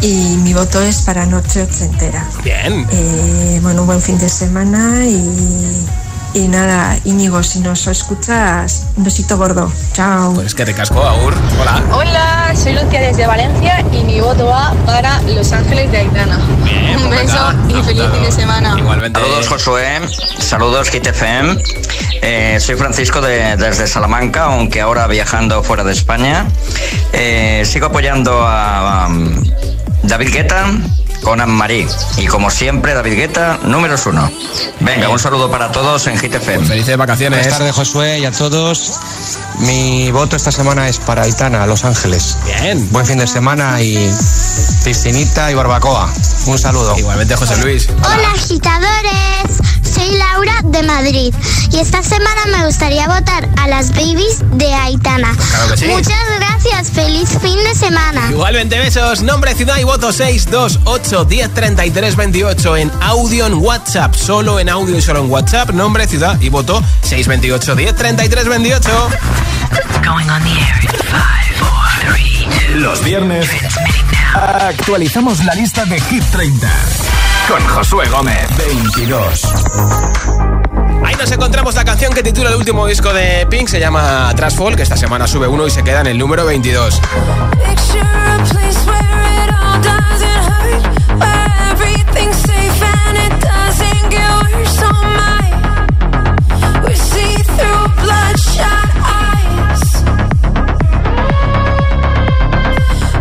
y 0.00 0.36
mi 0.38 0.54
voto 0.54 0.80
es 0.80 1.02
para 1.02 1.26
Noche 1.26 1.62
Ochentera. 1.62 2.26
Bien. 2.42 2.86
Eh, 2.90 3.58
bueno, 3.62 3.82
un 3.82 3.86
buen 3.88 4.00
fin 4.00 4.18
de 4.18 4.28
semana 4.28 5.04
y, 5.04 5.86
Y 6.34 6.48
nada, 6.48 6.96
Íñigo, 7.04 7.42
si 7.42 7.60
nos 7.60 7.86
escuchas, 7.86 8.86
un 8.96 9.04
besito 9.04 9.36
gordo. 9.36 9.70
Chao. 9.92 10.32
Pues 10.32 10.54
que 10.54 10.64
te 10.64 10.72
casco, 10.72 11.02
Aur. 11.02 11.34
Hola. 11.60 11.82
Hola, 11.92 12.52
soy 12.56 12.72
Lucia 12.72 13.00
desde 13.02 13.26
Valencia 13.26 13.84
y 13.92 14.02
mi 14.04 14.18
voto 14.18 14.46
va 14.46 14.72
para 14.86 15.20
Los 15.22 15.52
Ángeles 15.52 15.90
de 15.92 15.98
Aitana. 15.98 16.38
Bien, 16.64 16.96
Un 16.96 17.08
pues 17.08 17.26
beso 17.26 17.52
y 17.68 17.82
feliz 17.82 18.04
fin 18.14 18.22
de 18.22 18.32
semana. 18.32 18.74
Igualmente. 18.78 19.20
Saludos 19.20 19.46
Josué, 19.48 20.00
saludos 20.38 20.88
Hit 20.88 21.06
FM. 21.06 21.54
Eh, 22.22 22.56
soy 22.60 22.76
Francisco 22.76 23.20
de- 23.20 23.56
desde 23.58 23.86
Salamanca, 23.86 24.44
aunque 24.44 24.80
ahora 24.80 25.06
viajando 25.08 25.62
fuera 25.62 25.84
de 25.84 25.92
España. 25.92 26.46
Eh, 27.12 27.62
sigo 27.66 27.86
apoyando 27.86 28.46
a 28.46 29.06
um, 29.06 29.44
David 30.02 30.32
Guetta 30.32 30.64
con 31.22 31.40
Anne-Marie. 31.40 31.86
Y 32.16 32.26
como 32.26 32.50
siempre, 32.50 32.94
David 32.94 33.14
Guetta, 33.14 33.58
números 33.64 34.06
uno. 34.06 34.30
Venga, 34.80 35.08
un 35.08 35.18
saludo 35.18 35.50
para 35.50 35.70
todos 35.72 36.06
en 36.06 36.18
Hit 36.18 36.34
FM. 36.34 36.66
Felices 36.66 36.96
vacaciones. 36.96 37.40
Buenas 37.40 37.58
tardes, 37.58 37.74
Josué, 37.74 38.18
y 38.20 38.24
a 38.24 38.32
todos. 38.32 38.92
Mi 39.60 40.10
voto 40.10 40.36
esta 40.36 40.52
semana 40.52 40.88
es 40.88 40.98
para 40.98 41.22
Aitana, 41.22 41.66
Los 41.66 41.84
Ángeles. 41.84 42.36
Bien. 42.44 42.88
Buen 42.90 43.06
fin 43.06 43.18
de 43.18 43.26
semana 43.26 43.80
y 43.80 43.94
piscinita 44.84 45.50
y 45.50 45.54
barbacoa. 45.54 46.12
Un 46.46 46.58
saludo. 46.58 46.96
Igualmente, 46.98 47.36
José 47.36 47.56
Luis. 47.58 47.88
Hola 48.04 48.32
agitadores, 48.34 49.81
soy 50.02 50.16
Laura 50.16 50.54
de 50.64 50.82
Madrid 50.82 51.34
y 51.70 51.78
esta 51.78 52.02
semana 52.02 52.40
me 52.50 52.66
gustaría 52.66 53.06
votar 53.06 53.48
a 53.56 53.68
las 53.68 53.90
babies 53.90 54.38
de 54.52 54.72
Aitana. 54.72 55.34
Claro 55.34 55.70
que 55.70 55.76
sí. 55.76 55.86
Muchas 55.86 56.24
gracias, 56.38 56.90
feliz 56.90 57.28
fin 57.40 57.58
de 57.64 57.74
semana. 57.74 58.28
Igualmente 58.30 58.78
besos, 58.78 59.22
nombre, 59.22 59.54
ciudad 59.54 59.78
y 59.78 59.84
voto 59.84 60.12
628 60.12 61.24
1033 61.26 62.16
28 62.16 62.76
en 62.76 62.92
audio 63.00 63.46
en 63.46 63.54
WhatsApp, 63.54 64.14
solo 64.14 64.58
en 64.60 64.68
audio 64.68 64.96
y 64.96 65.02
solo 65.02 65.20
en 65.20 65.30
WhatsApp, 65.30 65.70
nombre, 65.70 66.06
ciudad 66.06 66.40
y 66.40 66.48
voto 66.48 66.82
628 67.02 67.76
1033 67.76 68.48
28. 68.48 68.90
Going 70.04 70.28
on 70.28 70.42
the 70.42 70.50
air 70.50 70.80
in 70.82 70.90
five, 71.10 71.56
four, 71.58 72.12
three, 72.12 72.46
two. 72.66 72.78
Los 72.80 73.04
viernes 73.04 73.48
actualizamos 74.34 75.44
la 75.44 75.54
lista 75.54 75.84
de 75.84 76.00
Hit 76.00 76.24
30 76.32 76.68
con 77.48 77.60
Josué 77.68 78.08
Gómez. 78.08 78.46
22. 78.56 79.42
Ahí 81.04 81.14
nos 81.16 81.30
encontramos 81.32 81.74
la 81.74 81.84
canción 81.84 82.12
que 82.12 82.22
titula 82.22 82.50
el 82.50 82.56
último 82.56 82.86
disco 82.86 83.12
de 83.12 83.46
Pink, 83.50 83.68
se 83.68 83.80
llama 83.80 84.32
Trash 84.36 84.54
Fall, 84.56 84.76
que 84.76 84.82
esta 84.82 84.96
semana 84.96 85.26
sube 85.26 85.48
uno 85.48 85.66
y 85.66 85.70
se 85.70 85.82
queda 85.82 86.00
en 86.00 86.06
el 86.08 86.18
número 86.18 86.44
22. 86.44 87.00
Picture 87.00 88.00
a 88.00 88.44
place 88.50 88.86
where 88.86 89.44
it 89.44 89.50
all 89.54 89.80
doesn't 89.82 90.44
hurt, 90.48 90.82
where 91.18 91.50
everything's 91.72 92.36
safe 92.36 92.82
and 92.82 93.18
it 93.18 93.32
doesn't 93.40 94.10
get 94.10 94.30
worse. 94.52 94.82
Oh 94.82 94.92
my, 95.16 95.50
we 96.86 96.94
see 96.94 97.34
through 97.56 97.88
bloodshot 98.02 98.92
eyes. 99.02 99.82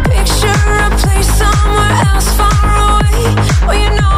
Picture 0.05 0.61
a 0.77 0.89
place 1.01 1.31
somewhere 1.37 1.95
else 2.13 2.29
far 2.37 2.65
away, 2.77 3.35
where 3.67 3.79
you 3.79 3.89
know 3.99 4.10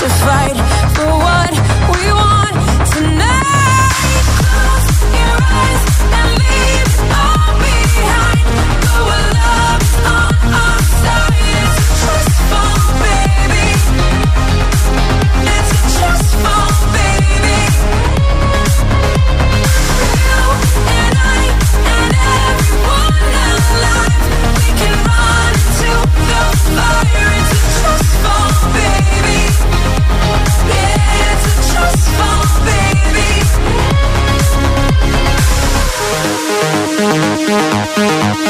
to 0.00 0.08
fight 0.10 0.54
for 0.94 1.06
what 1.06 1.47
Thank 37.98 38.47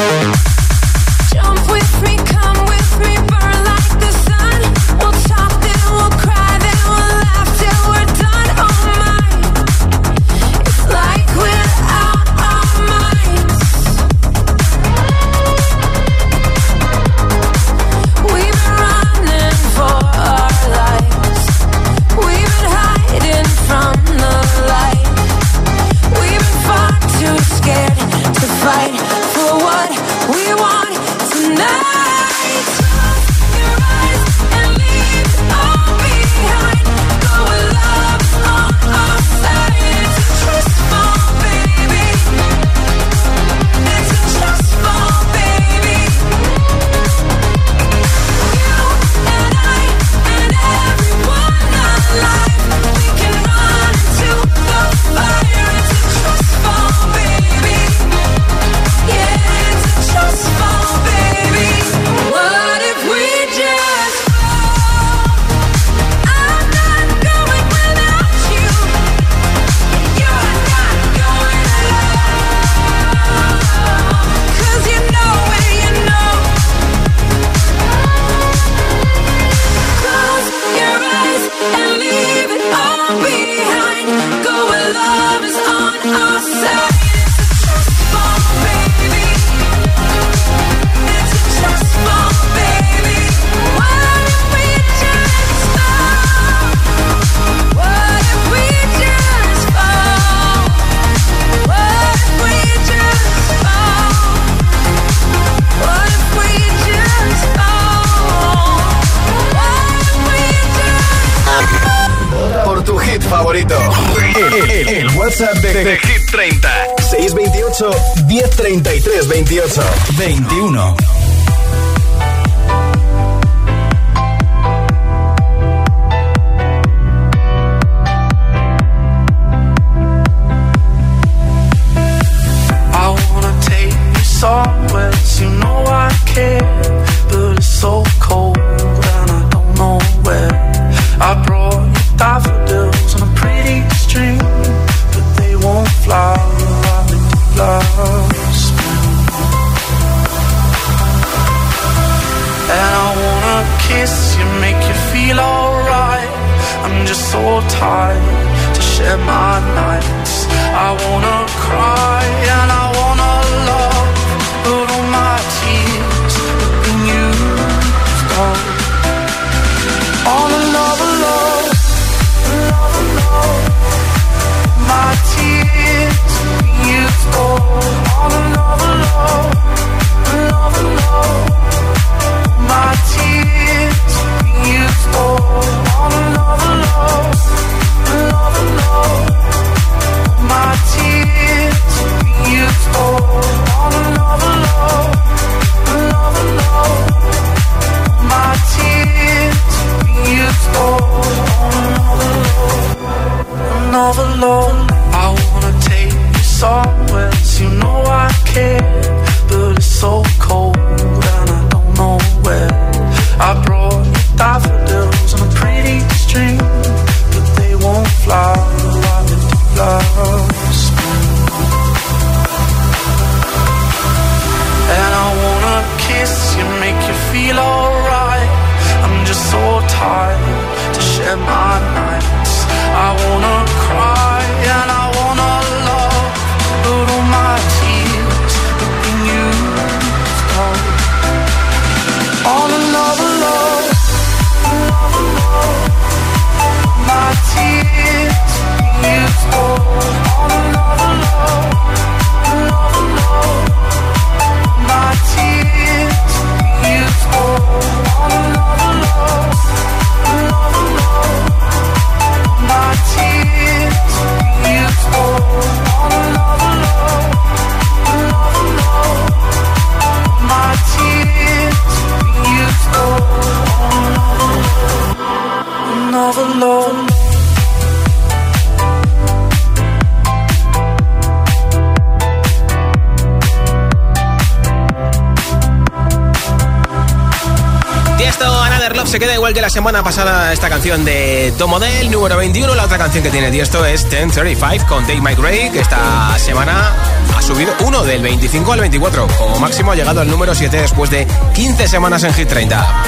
semana 289.69 290.03
pasada 290.03 290.51
esta 290.51 290.67
canción 290.67 291.05
de 291.05 291.53
Domodel, 291.57 292.09
número 292.09 292.37
21. 292.37 292.73
La 292.73 292.85
otra 292.85 292.97
canción 292.97 293.23
que 293.23 293.29
tiene 293.29 293.51
Tiesto 293.51 293.85
es 293.85 294.03
1035 294.03 294.87
con 294.87 295.05
Take 295.05 295.21
My 295.21 295.35
Grey, 295.35 295.69
que 295.69 295.81
esta 295.81 296.37
semana 296.39 296.93
ha 297.35 297.41
subido 297.41 297.73
uno 297.85 298.03
del 298.03 298.21
25 298.23 298.73
al 298.73 298.79
24. 298.79 299.27
Como 299.37 299.59
máximo 299.59 299.91
ha 299.91 299.95
llegado 299.95 300.21
al 300.21 300.29
número 300.29 300.55
7 300.55 300.75
después 300.75 301.11
de 301.11 301.27
15 301.53 301.87
semanas 301.87 302.23
en 302.23 302.33
Hit 302.33 302.47
30. 302.47 303.03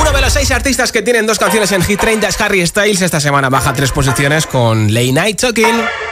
Uno 0.00 0.12
de 0.12 0.20
los 0.20 0.32
seis 0.32 0.50
artistas 0.50 0.90
que 0.92 1.02
tienen 1.02 1.26
dos 1.26 1.38
canciones 1.38 1.70
en 1.72 1.82
Hit 1.82 2.00
30 2.00 2.28
es 2.28 2.40
Harry 2.40 2.66
Styles. 2.66 3.00
Esta 3.00 3.20
semana 3.20 3.48
baja 3.48 3.72
tres 3.72 3.92
posiciones 3.92 4.46
con 4.46 4.92
Late 4.92 5.12
Night 5.12 5.40
Talking. 5.40 6.03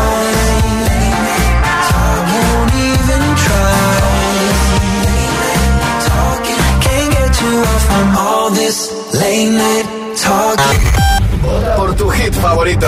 Por 11.75 11.95
tu 11.95 12.09
hit 12.09 12.33
favorito, 12.35 12.87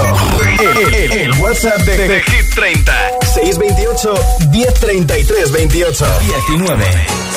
el, 1.12 1.32
WhatsApp 1.40 1.82
de, 1.82 1.98
de, 1.98 2.08
de 2.08 2.22
Hit 2.22 2.54
30 2.56 2.94
628 3.34 4.14
1033 4.52 5.52
28 5.52 6.06
19 6.48 7.31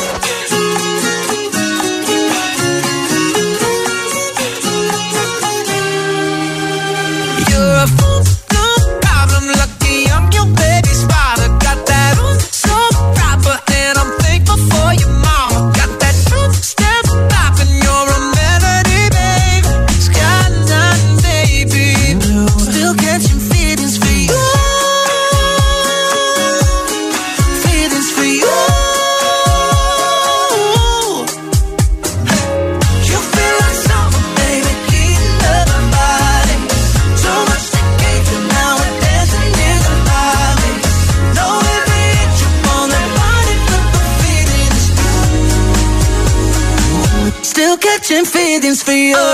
for 48.83 48.93
you. 48.93 49.34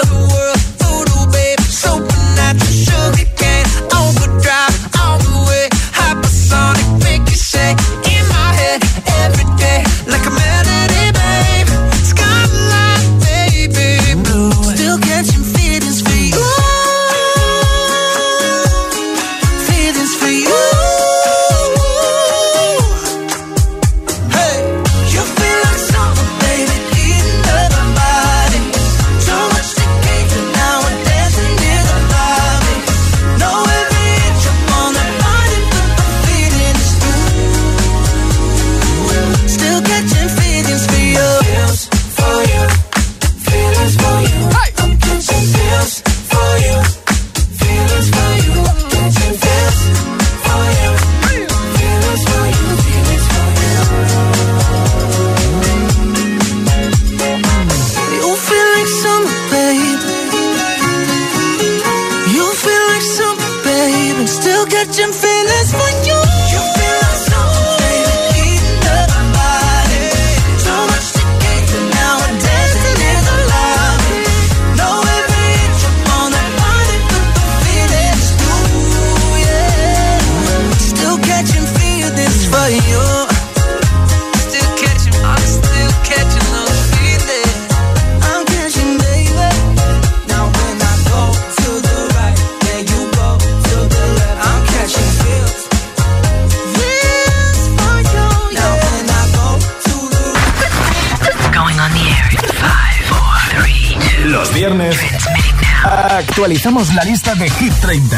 30 107.91 108.17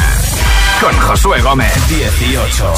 con 0.79 0.95
Josué 0.99 1.41
Gómez 1.41 1.73
18. 1.89 2.73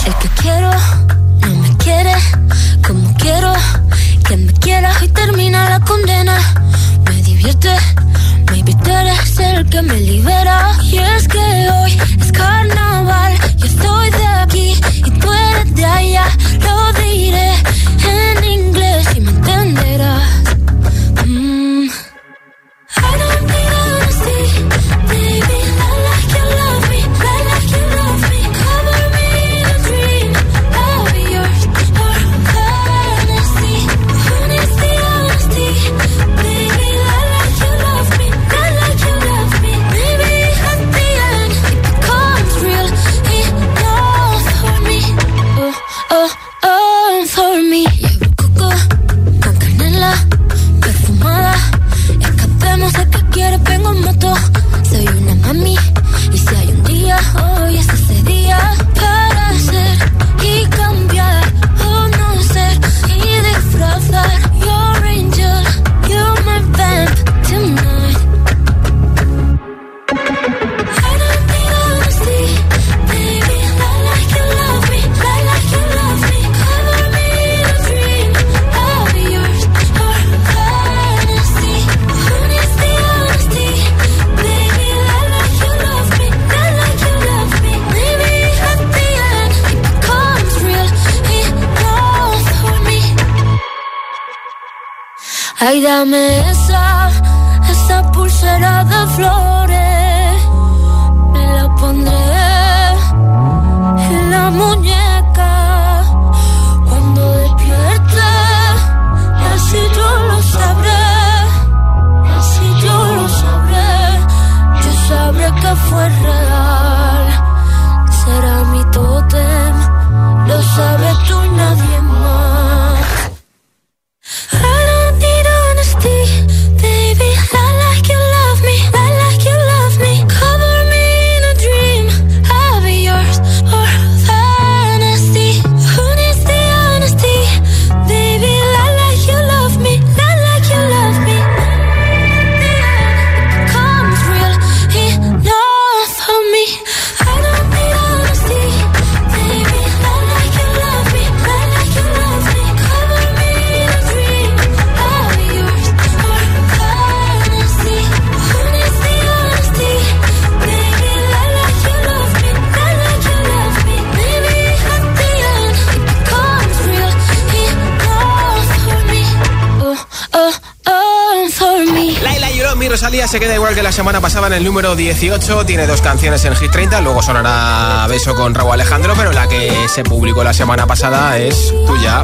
Se 173.35 173.41
queda 173.41 173.55
igual 173.55 173.75
que 173.75 173.83
la 173.83 173.91
semana 173.91 174.21
pasada 174.21 174.47
en 174.47 174.53
el 174.53 174.63
número 174.63 174.95
18. 174.95 175.65
Tiene 175.65 175.85
dos 175.87 175.99
canciones 175.99 176.45
en 176.45 176.55
Hit 176.55 176.71
30. 176.71 177.01
Luego 177.01 177.21
sonará 177.21 178.07
Beso 178.07 178.33
con 178.33 178.55
Raúl 178.55 178.71
Alejandro, 178.71 179.13
pero 179.17 179.33
la 179.33 179.45
que 179.49 179.89
se 179.89 180.05
publicó 180.05 180.41
la 180.41 180.53
semana 180.53 180.87
pasada 180.87 181.37
es 181.37 181.73
tuya. 181.85 182.21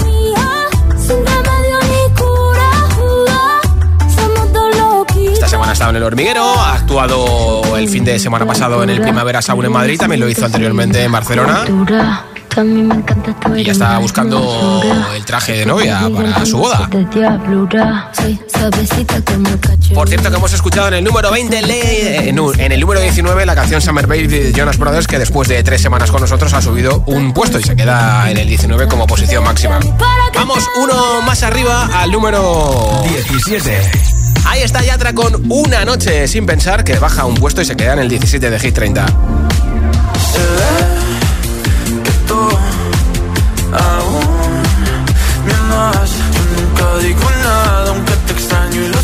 Esta 5.34 5.50
semana 5.50 5.72
ha 5.72 5.74
estado 5.74 5.90
en 5.90 5.98
el 5.98 6.04
hormiguero, 6.04 6.46
ha 6.46 6.76
actuado 6.76 7.76
el 7.76 7.90
fin 7.90 8.06
de 8.06 8.18
semana 8.18 8.46
pasado 8.46 8.82
en 8.82 8.92
el 8.92 9.02
Primavera 9.02 9.42
Sound 9.42 9.66
en 9.66 9.72
Madrid, 9.74 10.00
también 10.00 10.22
lo 10.22 10.30
hizo 10.30 10.46
anteriormente 10.46 11.04
en 11.04 11.12
Barcelona. 11.12 11.66
Y 13.58 13.64
ya 13.64 13.72
está 13.74 13.98
buscando 13.98 14.82
el 15.14 15.26
traje 15.26 15.58
de 15.58 15.66
novia 15.66 16.10
para 16.16 16.46
su 16.46 16.58
boda. 16.58 16.90
Por 19.94 20.08
cierto 20.08 20.30
que 20.30 20.36
hemos 20.36 20.54
escuchado 20.54 20.88
en 20.90 20.94
el 20.96 21.04
número 21.04 21.32
20, 21.32 21.58
en 22.30 22.72
el 22.72 22.80
número 22.80 23.02
19, 23.02 23.46
la 23.46 23.56
canción 23.56 23.82
Summer 23.82 24.08
Baby 24.08 24.28
de 24.28 24.54
Jonas 24.54 24.78
Brothers, 24.78 25.08
que 25.08 25.20
después 25.20 25.48
de 25.48 25.64
tres 25.64 25.82
semanas 25.82 26.12
con 26.12 26.22
nosotros 26.22 26.54
ha 26.54 26.62
subido 26.62 27.04
un 27.08 27.34
puesto 27.34 27.60
y 27.60 27.64
se 27.64 27.76
queda 27.76 28.30
en 28.30 28.38
el 28.38 28.48
19 28.48 28.88
como 28.88 29.08
posición 29.08 29.44
máxima. 29.44 29.80
Vamos 30.36 30.70
uno 30.82 31.22
más 31.22 31.44
arriba 31.44 31.90
al 31.94 32.12
número 32.12 33.04
17. 33.28 33.92
Ahí 34.46 34.62
está 34.64 34.84
Yatra 34.84 35.14
con 35.14 35.52
Una 35.52 35.86
Noche 35.86 36.28
Sin 36.28 36.46
Pensar, 36.46 36.84
que 36.84 36.98
baja 36.98 37.26
un 37.26 37.36
puesto 37.36 37.62
y 37.62 37.66
se 37.66 37.76
queda 37.76 37.94
en 37.94 38.00
el 38.00 38.10
17 38.10 38.50
de 38.50 38.60
Hit 38.60 38.76
30. 38.76 39.06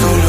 tendrás 0.00 0.27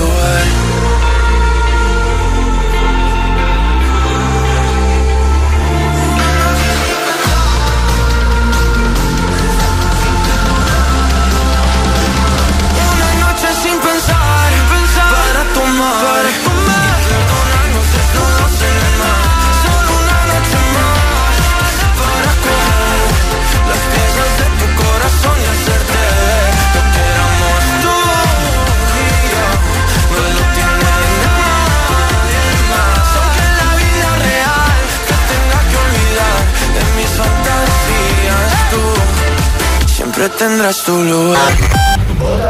siempre 40.20 40.38
tendrás 40.38 40.84
tu 40.84 41.02
lugar. 41.04 41.40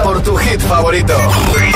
Por 0.04 0.22
tu 0.24 0.36
hit 0.38 0.60
favorito. 0.62 1.14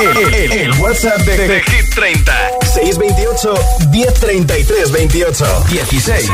El, 0.00 0.34
el- 0.34 0.52
el 0.52 0.72
WhatsApp 0.80 1.18
de, 1.20 1.36
de 1.48 1.60
Hit 1.62 1.94
30. 1.94 2.32
628 2.74 3.54
1033 3.90 4.90
28 4.90 5.64
16. 5.70 6.30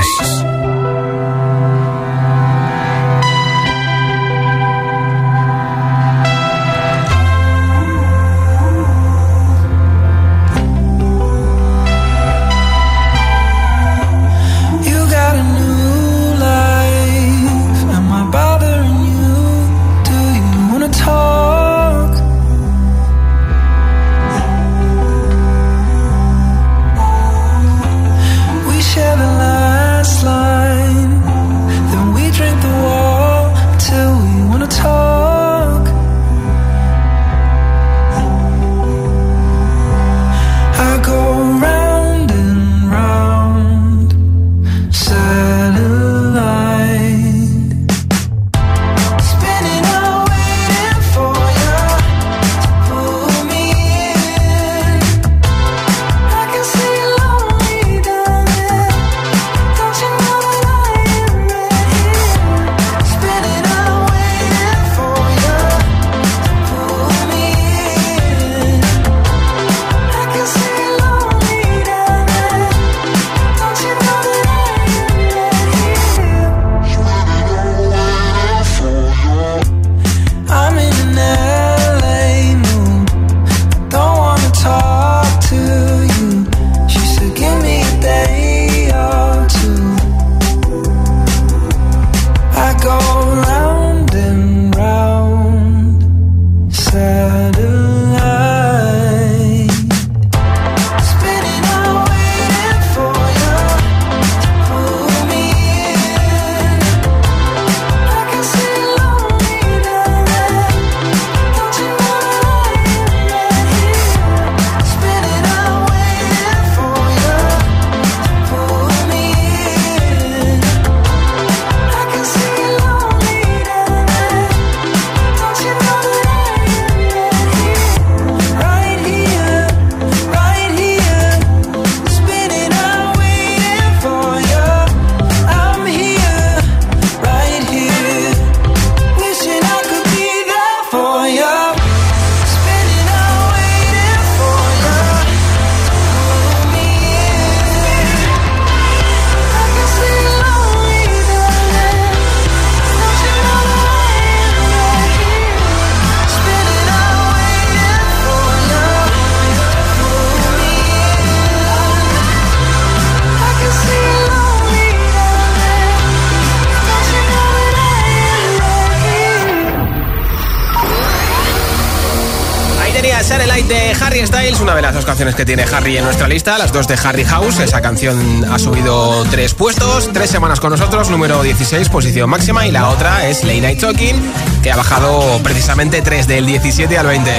Canciones 175.21 175.35
que 175.35 175.45
tiene 175.45 175.65
Harry 175.65 175.99
en 175.99 176.05
nuestra 176.05 176.27
lista, 176.29 176.57
las 176.57 176.73
dos 176.73 176.89
de 176.89 176.95
Harry 176.95 177.27
House. 177.27 177.59
Esa 177.59 177.83
canción 177.83 178.43
ha 178.51 178.59
subido 178.59 179.23
tres 179.31 179.53
puestos, 179.53 180.09
tres 180.15 180.31
semanas 180.31 180.61
con 180.61 180.71
nosotros, 180.71 181.11
número 181.11 181.43
16, 181.43 181.91
posición 181.91 182.31
máxima. 182.31 182.67
Y 182.67 182.71
la 182.71 182.89
otra 182.89 183.29
es 183.29 183.45
Late 183.45 183.61
Night 183.61 183.81
Talking, 183.81 184.17
que 184.63 184.73
ha 184.73 184.77
bajado 184.77 185.39
precisamente 185.43 186.01
tres 186.01 186.27
del 186.27 186.47
17 186.47 186.97
al 186.97 187.07
20. 187.07 187.31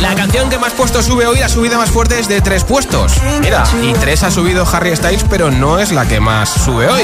La 0.00 0.16
canción 0.16 0.50
que 0.50 0.58
más 0.58 0.72
puestos 0.72 1.04
sube 1.04 1.24
hoy, 1.24 1.38
la 1.38 1.48
subida 1.48 1.78
más 1.78 1.90
fuerte 1.92 2.18
es 2.18 2.26
de 2.26 2.40
tres 2.40 2.64
puestos. 2.64 3.12
Mira, 3.40 3.62
y 3.80 3.92
tres 3.92 4.24
ha 4.24 4.32
subido 4.32 4.66
Harry 4.72 4.96
Styles, 4.96 5.24
pero 5.30 5.52
no 5.52 5.78
es 5.78 5.92
la 5.92 6.08
que 6.08 6.18
más 6.18 6.48
sube 6.48 6.88
hoy. 6.88 7.02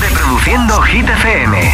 Reproduciendo 0.00 0.80
Hit. 0.82 1.72